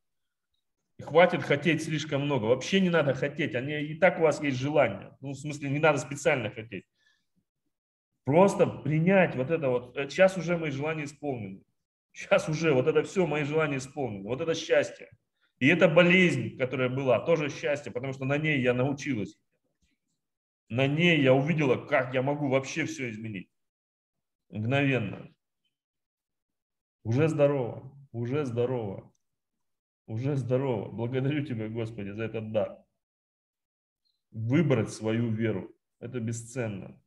И 0.97 1.03
хватит 1.03 1.43
хотеть 1.43 1.83
слишком 1.83 2.23
много. 2.23 2.45
Вообще 2.45 2.79
не 2.79 2.89
надо 2.89 3.13
хотеть. 3.13 3.55
Они, 3.55 3.73
и 3.81 3.95
так 3.95 4.19
у 4.19 4.23
вас 4.23 4.41
есть 4.41 4.57
желание. 4.57 5.15
Ну, 5.21 5.31
в 5.31 5.35
смысле, 5.35 5.69
не 5.69 5.79
надо 5.79 5.99
специально 5.99 6.49
хотеть. 6.49 6.85
Просто 8.25 8.65
принять 8.65 9.35
вот 9.35 9.51
это 9.51 9.69
вот. 9.69 9.95
Сейчас 9.95 10.37
уже 10.37 10.57
мои 10.57 10.71
желания 10.71 11.05
исполнены. 11.05 11.63
Сейчас 12.13 12.49
уже 12.49 12.73
вот 12.73 12.87
это 12.87 13.03
все 13.03 13.27
мои 13.27 13.43
желания 13.43 13.77
исполнены. 13.77 14.23
Вот 14.23 14.41
это 14.41 14.55
счастье. 14.55 15.09
И 15.59 15.67
эта 15.67 15.87
болезнь, 15.87 16.57
которая 16.57 16.89
была, 16.89 17.19
тоже 17.19 17.49
счастье, 17.49 17.91
потому 17.91 18.13
что 18.13 18.25
на 18.25 18.37
ней 18.37 18.61
я 18.61 18.73
научилась. 18.73 19.39
На 20.69 20.87
ней 20.87 21.21
я 21.21 21.33
увидела, 21.33 21.77
как 21.77 22.13
я 22.13 22.21
могу 22.21 22.49
вообще 22.49 22.85
все 22.85 23.09
изменить. 23.09 23.49
Мгновенно. 24.49 25.33
Уже 27.03 27.27
здорово, 27.29 27.96
уже 28.17 28.45
здорово. 28.45 29.13
Уже 30.07 30.35
здорово. 30.35 30.91
Благодарю 30.91 31.45
Тебя, 31.45 31.69
Господи, 31.69 32.09
за 32.09 32.23
этот 32.23 32.51
дар. 32.51 32.83
Выбрать 34.31 34.91
свою 34.91 35.31
веру. 35.31 35.75
Это 35.99 36.19
бесценно. 36.19 36.99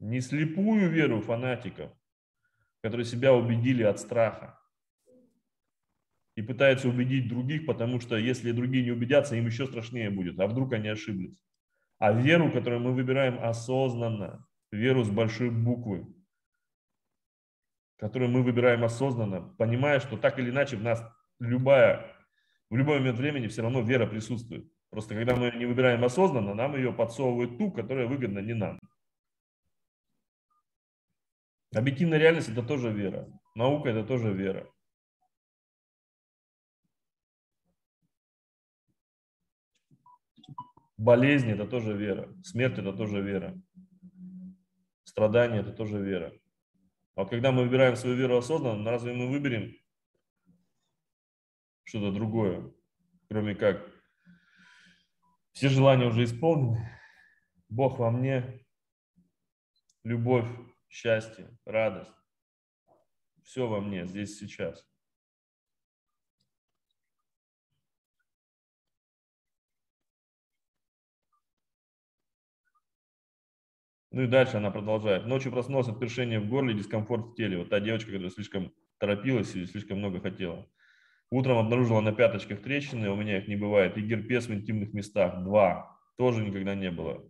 Не 0.00 0.20
слепую 0.20 0.90
веру 0.90 1.20
фанатиков, 1.20 1.90
которые 2.82 3.06
себя 3.06 3.32
убедили 3.32 3.82
от 3.82 3.98
страха 3.98 4.60
и 6.36 6.42
пытаются 6.42 6.88
убедить 6.88 7.28
других, 7.28 7.64
потому 7.64 8.00
что 8.00 8.16
если 8.16 8.52
другие 8.52 8.84
не 8.84 8.90
убедятся, 8.90 9.36
им 9.36 9.46
еще 9.46 9.66
страшнее 9.66 10.10
будет, 10.10 10.38
а 10.40 10.46
вдруг 10.46 10.72
они 10.72 10.88
ошиблись. 10.88 11.38
А 11.98 12.12
веру, 12.12 12.50
которую 12.50 12.82
мы 12.82 12.92
выбираем 12.92 13.42
осознанно, 13.42 14.46
веру 14.72 15.04
с 15.04 15.10
большой 15.10 15.50
буквы, 15.50 16.13
которую 17.98 18.30
мы 18.30 18.42
выбираем 18.42 18.84
осознанно, 18.84 19.42
понимая, 19.58 20.00
что 20.00 20.16
так 20.16 20.38
или 20.38 20.50
иначе 20.50 20.76
в 20.76 20.82
нас 20.82 21.02
любая, 21.38 22.04
в 22.70 22.76
любой 22.76 22.98
момент 22.98 23.18
времени 23.18 23.48
все 23.48 23.62
равно 23.62 23.80
вера 23.80 24.06
присутствует. 24.06 24.70
Просто 24.90 25.14
когда 25.14 25.34
мы 25.34 25.50
не 25.50 25.66
выбираем 25.66 26.04
осознанно, 26.04 26.54
нам 26.54 26.76
ее 26.76 26.92
подсовывают 26.92 27.58
ту, 27.58 27.72
которая 27.72 28.06
выгодна 28.06 28.38
не 28.38 28.54
нам. 28.54 28.80
Объективная 31.74 32.18
реальность– 32.18 32.48
это 32.50 32.62
тоже 32.62 32.92
вера. 32.92 33.28
Наука– 33.56 33.88
это 33.90 34.06
тоже 34.06 34.32
вера. 34.32 34.70
Болезнь– 40.96 41.50
это 41.50 41.66
тоже 41.66 41.92
вера. 41.92 42.32
Смерть– 42.44 42.78
это 42.78 42.92
тоже 42.92 43.20
вера. 43.20 43.60
Страдание– 45.02 45.60
это 45.62 45.72
тоже 45.72 45.98
вера. 45.98 46.32
А 47.14 47.20
вот 47.22 47.30
когда 47.30 47.52
мы 47.52 47.62
выбираем 47.62 47.96
свою 47.96 48.16
веру 48.16 48.36
осознанно, 48.36 48.90
разве 48.90 49.12
мы 49.12 49.28
выберем 49.28 49.72
что-то 51.84 52.12
другое, 52.12 52.72
кроме 53.28 53.54
как 53.54 53.88
все 55.52 55.68
желания 55.68 56.06
уже 56.06 56.24
исполнены, 56.24 56.90
Бог 57.68 57.98
во 57.98 58.10
мне, 58.10 58.66
любовь, 60.02 60.46
счастье, 60.88 61.56
радость, 61.64 62.10
все 63.44 63.68
во 63.68 63.80
мне 63.80 64.06
здесь 64.06 64.38
сейчас. 64.38 64.84
Ну 74.14 74.22
и 74.22 74.26
дальше 74.28 74.58
она 74.58 74.70
продолжает. 74.70 75.26
Ночью 75.26 75.50
проснулась 75.50 75.88
от 75.88 75.98
першения 75.98 76.38
в 76.38 76.46
горле, 76.46 76.72
дискомфорт 76.72 77.32
в 77.32 77.34
теле. 77.34 77.58
Вот 77.58 77.70
та 77.70 77.80
девочка, 77.80 78.12
которая 78.12 78.30
слишком 78.30 78.72
торопилась 78.98 79.52
или 79.56 79.64
слишком 79.64 79.98
много 79.98 80.20
хотела. 80.20 80.70
Утром 81.30 81.58
обнаружила 81.58 82.00
на 82.00 82.12
пяточках 82.12 82.62
трещины, 82.62 83.10
у 83.10 83.16
меня 83.16 83.38
их 83.38 83.48
не 83.48 83.56
бывает, 83.56 83.98
и 83.98 84.02
герпес 84.02 84.46
в 84.46 84.54
интимных 84.54 84.92
местах. 84.92 85.42
Два. 85.42 85.98
Тоже 86.16 86.46
никогда 86.46 86.76
не 86.76 86.92
было. 86.92 87.28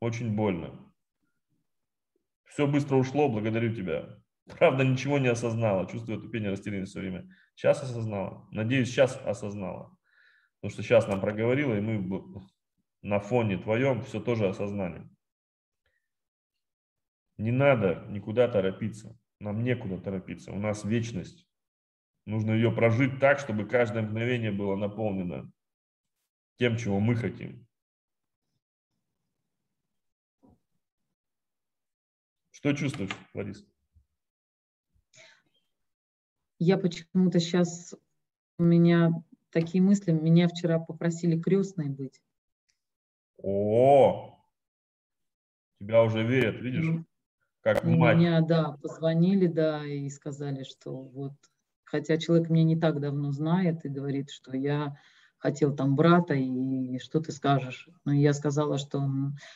Очень 0.00 0.34
больно. 0.34 0.92
Все 2.42 2.66
быстро 2.66 2.96
ушло, 2.96 3.28
благодарю 3.28 3.72
тебя. 3.72 4.18
Правда, 4.58 4.82
ничего 4.82 5.20
не 5.20 5.28
осознала, 5.28 5.88
чувствую 5.88 6.20
тупение, 6.20 6.50
растерянность 6.50 6.90
все 6.90 7.02
время. 7.02 7.28
Сейчас 7.54 7.84
осознала. 7.84 8.48
Надеюсь, 8.50 8.88
сейчас 8.88 9.16
осознала. 9.24 9.96
Потому 10.60 10.72
что 10.72 10.82
сейчас 10.82 11.06
нам 11.06 11.20
проговорила, 11.20 11.78
и 11.78 11.80
мы 11.80 12.42
на 13.00 13.20
фоне 13.20 13.58
твоем 13.58 14.02
все 14.02 14.18
тоже 14.18 14.48
осознали. 14.48 15.08
Не 17.40 17.52
надо 17.52 18.04
никуда 18.10 18.48
торопиться. 18.48 19.18
Нам 19.40 19.64
некуда 19.64 19.98
торопиться. 19.98 20.52
У 20.52 20.58
нас 20.58 20.84
вечность. 20.84 21.48
Нужно 22.26 22.52
ее 22.52 22.70
прожить 22.70 23.18
так, 23.18 23.38
чтобы 23.38 23.66
каждое 23.66 24.02
мгновение 24.02 24.52
было 24.52 24.76
наполнено 24.76 25.50
тем, 26.58 26.76
чего 26.76 27.00
мы 27.00 27.16
хотим. 27.16 27.66
Что 32.50 32.74
чувствуешь, 32.74 33.16
Лариса? 33.32 33.64
Я 36.58 36.76
почему-то 36.76 37.40
сейчас, 37.40 37.94
у 38.58 38.62
меня 38.62 39.12
такие 39.48 39.82
мысли, 39.82 40.12
меня 40.12 40.46
вчера 40.46 40.78
попросили 40.78 41.40
крестной 41.40 41.88
быть. 41.88 42.20
О, 43.38 44.38
тебя 45.78 46.02
уже 46.02 46.22
верят, 46.22 46.60
видишь? 46.60 47.06
Как 47.62 47.84
мать. 47.84 48.18
Меня, 48.18 48.40
да, 48.40 48.76
позвонили, 48.82 49.46
да, 49.46 49.84
и 49.84 50.08
сказали, 50.08 50.64
что 50.64 51.02
вот, 51.02 51.32
хотя 51.84 52.16
человек 52.16 52.50
меня 52.50 52.64
не 52.64 52.76
так 52.76 53.00
давно 53.00 53.32
знает 53.32 53.84
и 53.84 53.88
говорит, 53.88 54.30
что 54.30 54.56
я 54.56 54.96
хотел 55.38 55.74
там 55.74 55.96
брата, 55.96 56.34
и 56.34 56.98
что 56.98 57.20
ты 57.20 57.32
скажешь? 57.32 57.88
Но 58.04 58.12
я 58.12 58.32
сказала, 58.34 58.78
что 58.78 59.02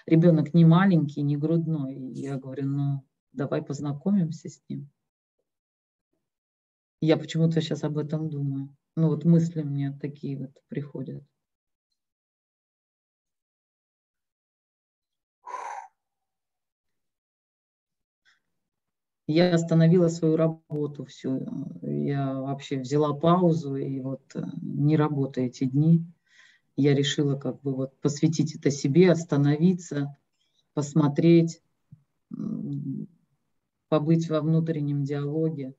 ребенок 0.07 0.55
не 0.55 0.65
маленький, 0.65 1.23
не 1.23 1.37
грудной. 1.37 1.95
И 1.95 2.23
я 2.23 2.37
говорю, 2.37 2.67
ну, 2.67 3.05
давай 3.33 3.63
познакомимся 3.63 4.49
с 4.49 4.63
ним. 4.69 4.91
Я 7.01 7.19
почему-то 7.19 7.61
сейчас 7.61 7.85
об 7.85 7.99
этом 7.99 8.31
думаю. 8.31 8.75
Ну 8.97 9.09
вот 9.09 9.25
мысли 9.25 9.63
мне 9.63 9.93
такие 10.01 10.39
вот 10.39 10.53
приходят. 10.69 11.23
Я 19.27 19.55
остановила 19.55 20.09
свою 20.09 20.37
работу 20.37 21.05
всю. 21.05 21.47
Я 21.83 22.35
вообще 22.35 22.79
взяла 22.79 23.14
паузу 23.14 23.77
и 23.77 24.01
вот 24.01 24.22
э, 24.35 24.43
не 24.61 24.97
работаю 24.97 25.47
эти 25.47 25.64
дни. 25.64 26.05
Я 26.77 26.95
решила 26.95 27.37
как 27.37 27.61
бы 27.62 27.75
вот 27.75 27.99
посвятить 28.01 28.55
это 28.55 28.70
себе, 28.70 29.11
остановиться, 29.11 30.16
посмотреть, 30.75 31.62
побыть 33.89 34.29
во 34.29 34.41
внутреннем 34.41 35.05
диалоге. 35.05 35.75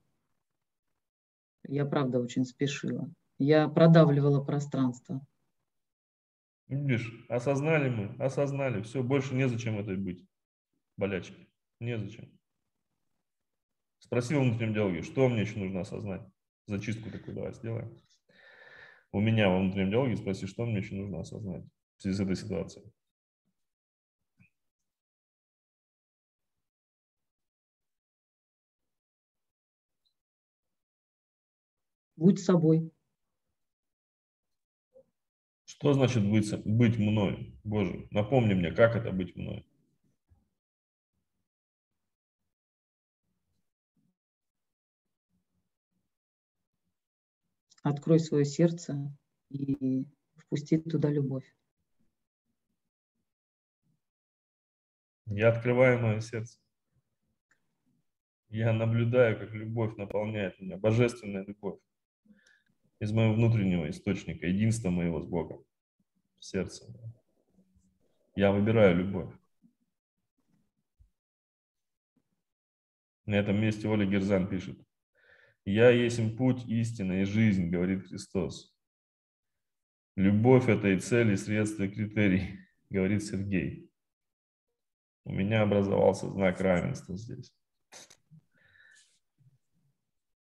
Я, 1.67 1.85
правда, 1.85 2.19
очень 2.19 2.45
спешила. 2.45 3.11
Я 3.37 3.67
продавливала 3.67 4.43
пространство. 4.43 5.25
Видишь, 6.67 7.25
осознали 7.29 7.89
мы, 7.89 8.15
осознали. 8.23 8.81
Все, 8.81 9.03
больше 9.03 9.35
незачем 9.35 9.77
этой 9.77 9.97
быть, 9.97 10.25
болячки. 10.97 11.47
Незачем. 11.79 12.31
Спросил 14.05 14.41
внутреннем 14.41 14.75
диалоге, 14.75 15.01
что 15.01 15.27
мне 15.27 15.41
еще 15.41 15.57
нужно 15.57 15.81
осознать? 15.81 16.21
Зачистку 16.67 17.09
такую 17.09 17.33
давай 17.35 17.53
сделаем. 17.53 17.99
У 19.11 19.19
меня 19.19 19.49
во 19.49 19.59
внутреннем 19.59 19.89
диалоге 19.89 20.15
спроси, 20.15 20.45
что 20.45 20.65
мне 20.65 20.77
еще 20.77 20.93
нужно 20.93 21.21
осознать 21.21 21.63
в 21.97 22.01
связи 22.03 22.15
с 22.15 22.19
этой 22.19 22.35
ситуацией. 22.35 22.85
Будь 32.15 32.39
собой. 32.39 32.91
Что 35.65 35.93
значит 35.93 36.23
быть, 36.29 36.53
быть 36.63 36.97
мной? 36.99 37.59
Боже, 37.63 38.07
напомни 38.11 38.53
мне, 38.53 38.71
как 38.71 38.95
это 38.95 39.11
быть 39.11 39.35
мной? 39.35 39.65
Открой 47.85 48.19
свое 48.19 48.45
сердце 48.45 49.15
и 49.51 50.07
впусти 50.37 50.79
туда 50.79 51.11
любовь. 51.11 51.45
Я 55.27 55.49
открываю 55.49 55.99
мое 55.99 56.19
сердце. 56.19 56.57
Я 58.49 58.73
наблюдаю, 58.73 59.37
как 59.37 59.51
любовь 59.51 59.97
наполняет 59.97 60.59
меня, 60.59 60.77
божественная 60.77 61.45
любовь 61.45 61.79
из 62.99 63.11
моего 63.11 63.35
внутреннего 63.35 63.87
источника, 63.87 64.47
единства 64.47 64.89
моего 64.89 65.21
с 65.21 65.27
Богом 65.27 65.63
в 66.39 66.43
сердце. 66.43 66.91
Я 68.35 68.51
выбираю 68.51 68.97
любовь. 68.97 69.31
На 73.27 73.35
этом 73.35 73.61
месте 73.61 73.87
Оля 73.87 74.07
Герзан 74.07 74.47
пишет. 74.47 74.84
«Я 75.65 75.89
есть 75.89 76.37
путь, 76.37 76.63
истина 76.67 77.21
и 77.21 77.25
жизнь», 77.25 77.69
говорит 77.69 78.07
Христос. 78.07 78.73
«Любовь– 80.15 80.67
это 80.69 80.89
и 80.89 80.99
цель, 80.99 81.33
и 81.33 81.37
средство, 81.37 81.83
и 81.83 81.89
критерий», 81.89 82.59
говорит 82.89 83.23
Сергей. 83.23 83.89
У 85.25 85.33
меня 85.33 85.63
образовался 85.63 86.29
знак 86.29 86.61
равенства 86.61 87.17
здесь. 87.17 87.51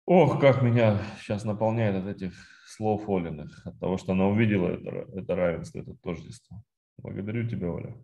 Ох, 0.06 0.40
как 0.40 0.62
меня 0.62 1.02
сейчас 1.20 1.46
наполняет 1.46 1.96
от 1.96 2.08
этих 2.08 2.34
слов 2.68 3.10
Олиных, 3.10 3.66
от 3.66 3.80
того, 3.80 3.98
что 3.98 4.12
она 4.12 4.28
увидела 4.28 4.68
это, 4.68 4.90
это 5.18 5.36
равенство, 5.36 5.80
это 5.80 5.96
тождество. 5.96 6.62
Благодарю 6.98 7.48
тебя, 7.48 7.72
Оля. 7.72 7.96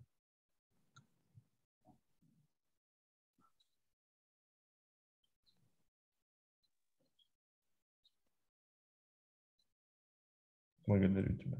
Благодарю 10.91 11.37
тебя. 11.37 11.57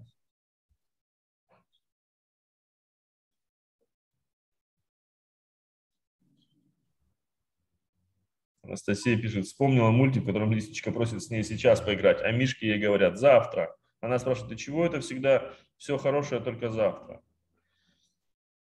Анастасия 8.63 9.17
пишет, 9.17 9.45
вспомнила 9.45 9.89
мультик, 9.89 10.23
в 10.23 10.25
котором 10.25 10.51
Лисичка 10.51 10.91
просит 10.91 11.23
с 11.23 11.29
ней 11.29 11.43
сейчас 11.43 11.79
поиграть, 11.79 12.21
а 12.21 12.31
Мишки 12.33 12.65
ей 12.65 12.77
говорят 12.77 13.17
завтра. 13.17 13.73
Она 14.01 14.19
спрашивает, 14.19 14.49
ты 14.49 14.57
чего 14.57 14.85
это 14.85 14.99
всегда 14.99 15.53
все 15.77 15.97
хорошее 15.97 16.41
только 16.41 16.69
завтра? 16.69 17.23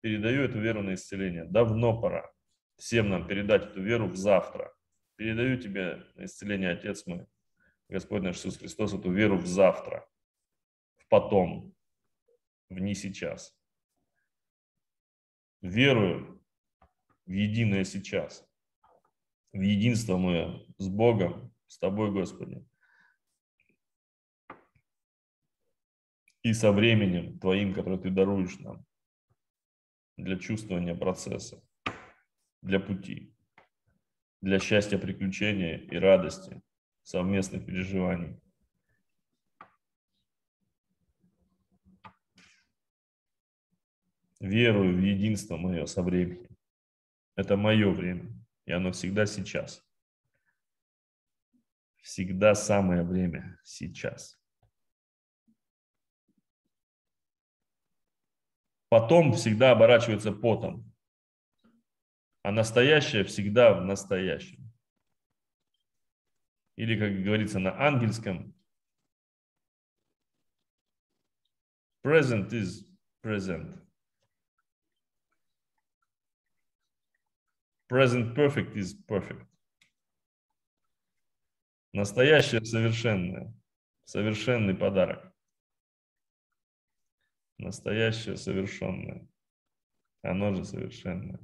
Передаю 0.00 0.42
эту 0.42 0.58
веру 0.58 0.82
на 0.82 0.94
исцеление. 0.94 1.44
Давно 1.44 2.00
пора 2.00 2.32
всем 2.78 3.10
нам 3.10 3.26
передать 3.26 3.66
эту 3.66 3.82
веру 3.82 4.08
в 4.08 4.16
завтра. 4.16 4.72
Передаю 5.16 5.58
тебе 5.58 6.06
на 6.14 6.24
исцеление, 6.24 6.70
Отец 6.70 7.06
мой, 7.06 7.26
Господь 7.90 8.22
наш 8.22 8.36
Иисус 8.36 8.56
Христос, 8.56 8.94
эту 8.94 9.10
веру 9.10 9.36
в 9.36 9.46
завтра, 9.46 10.08
потом, 11.08 11.74
в 12.68 12.78
не 12.78 12.94
сейчас. 12.94 13.56
Верую 15.60 16.42
в 17.24 17.30
единое 17.30 17.84
сейчас 17.84 18.46
в 19.56 19.60
единство 19.60 20.16
мое 20.16 20.66
с 20.78 20.88
Богом, 20.88 21.52
с 21.66 21.78
Тобой, 21.78 22.12
Господи. 22.12 22.64
И 26.42 26.52
со 26.52 26.72
временем 26.72 27.38
Твоим, 27.38 27.74
которое 27.74 27.98
Ты 27.98 28.10
даруешь 28.10 28.58
нам 28.58 28.84
для 30.16 30.38
чувствования 30.38 30.94
процесса, 30.94 31.62
для 32.62 32.78
пути, 32.80 33.34
для 34.40 34.58
счастья, 34.58 34.98
приключения 34.98 35.78
и 35.78 35.96
радости, 35.96 36.62
совместных 37.02 37.66
переживаний. 37.66 38.40
Верую 44.40 44.96
в 44.96 45.00
единство 45.00 45.56
мое 45.56 45.86
со 45.86 46.02
временем. 46.02 46.56
Это 47.36 47.56
мое 47.56 47.90
время. 47.90 48.32
И 48.66 48.72
оно 48.72 48.92
всегда 48.92 49.26
сейчас. 49.26 49.82
Всегда 52.02 52.54
самое 52.54 53.02
время 53.02 53.58
сейчас. 53.64 54.38
Потом 58.88 59.32
всегда 59.32 59.72
оборачивается 59.72 60.32
потом. 60.32 60.92
А 62.42 62.52
настоящее 62.52 63.24
всегда 63.24 63.74
в 63.74 63.84
настоящем. 63.84 64.72
Или, 66.76 66.98
как 66.98 67.24
говорится 67.24 67.58
на 67.58 67.72
ангельском, 67.80 68.54
present 72.04 72.50
is 72.50 72.86
present. 73.24 73.85
Present 77.88 78.34
perfect 78.34 78.76
is 78.76 78.94
perfect. 79.06 79.46
Настоящее 81.92 82.64
совершенное. 82.64 83.54
Совершенный 84.04 84.74
подарок. 84.74 85.32
Настоящее 87.58 88.36
совершенное. 88.36 89.26
Оно 90.22 90.52
же 90.52 90.64
совершенное. 90.64 91.40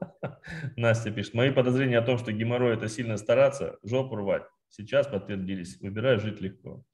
Настя 0.76 1.10
пишет, 1.10 1.34
мои 1.34 1.50
подозрения 1.50 1.98
о 1.98 2.02
том, 2.02 2.18
что 2.18 2.32
геморрой 2.32 2.74
это 2.74 2.88
сильно 2.88 3.16
стараться, 3.16 3.78
жопу 3.82 4.16
рвать, 4.16 4.44
сейчас 4.68 5.06
подтвердились. 5.06 5.80
Выбираю 5.80 6.20
жить 6.20 6.40
легко. 6.40 6.84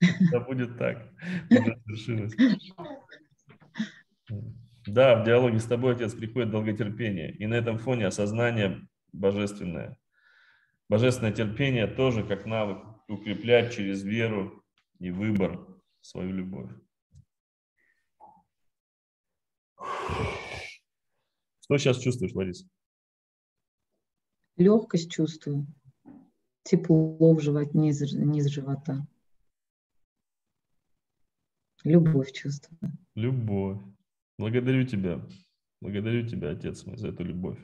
Это 0.00 0.40
будет 0.40 0.76
так. 0.76 1.10
Да, 4.86 5.20
в 5.20 5.24
диалоге 5.24 5.58
с 5.58 5.64
тобой, 5.64 5.94
Отец, 5.94 6.14
приходит 6.14 6.50
долготерпение. 6.50 7.32
И 7.32 7.46
на 7.46 7.54
этом 7.54 7.78
фоне 7.78 8.06
осознание 8.06 8.86
божественное. 9.12 9.96
Божественное 10.88 11.32
терпение 11.32 11.86
тоже 11.86 12.22
как 12.22 12.46
навык 12.46 12.78
укреплять 13.08 13.74
через 13.74 14.02
веру 14.04 14.62
и 14.98 15.10
выбор 15.10 15.66
свою 16.00 16.32
любовь. 16.32 16.70
Что 21.66 21.78
сейчас 21.78 21.98
чувствуешь, 21.98 22.34
Лариса? 22.34 22.68
Легкость 24.56 25.10
чувствую. 25.10 25.66
Тепло 26.62 27.34
в 27.34 27.40
животе, 27.40 27.70
низ, 27.74 28.00
низ 28.12 28.46
живота. 28.46 29.06
Любовь 31.82 32.32
чувствую. 32.32 32.92
Любовь. 33.14 33.80
Благодарю 34.38 34.86
тебя. 34.86 35.26
Благодарю 35.80 36.26
тебя, 36.26 36.50
Отец 36.50 36.84
мой, 36.86 36.96
за 36.96 37.08
эту 37.08 37.24
любовь. 37.24 37.58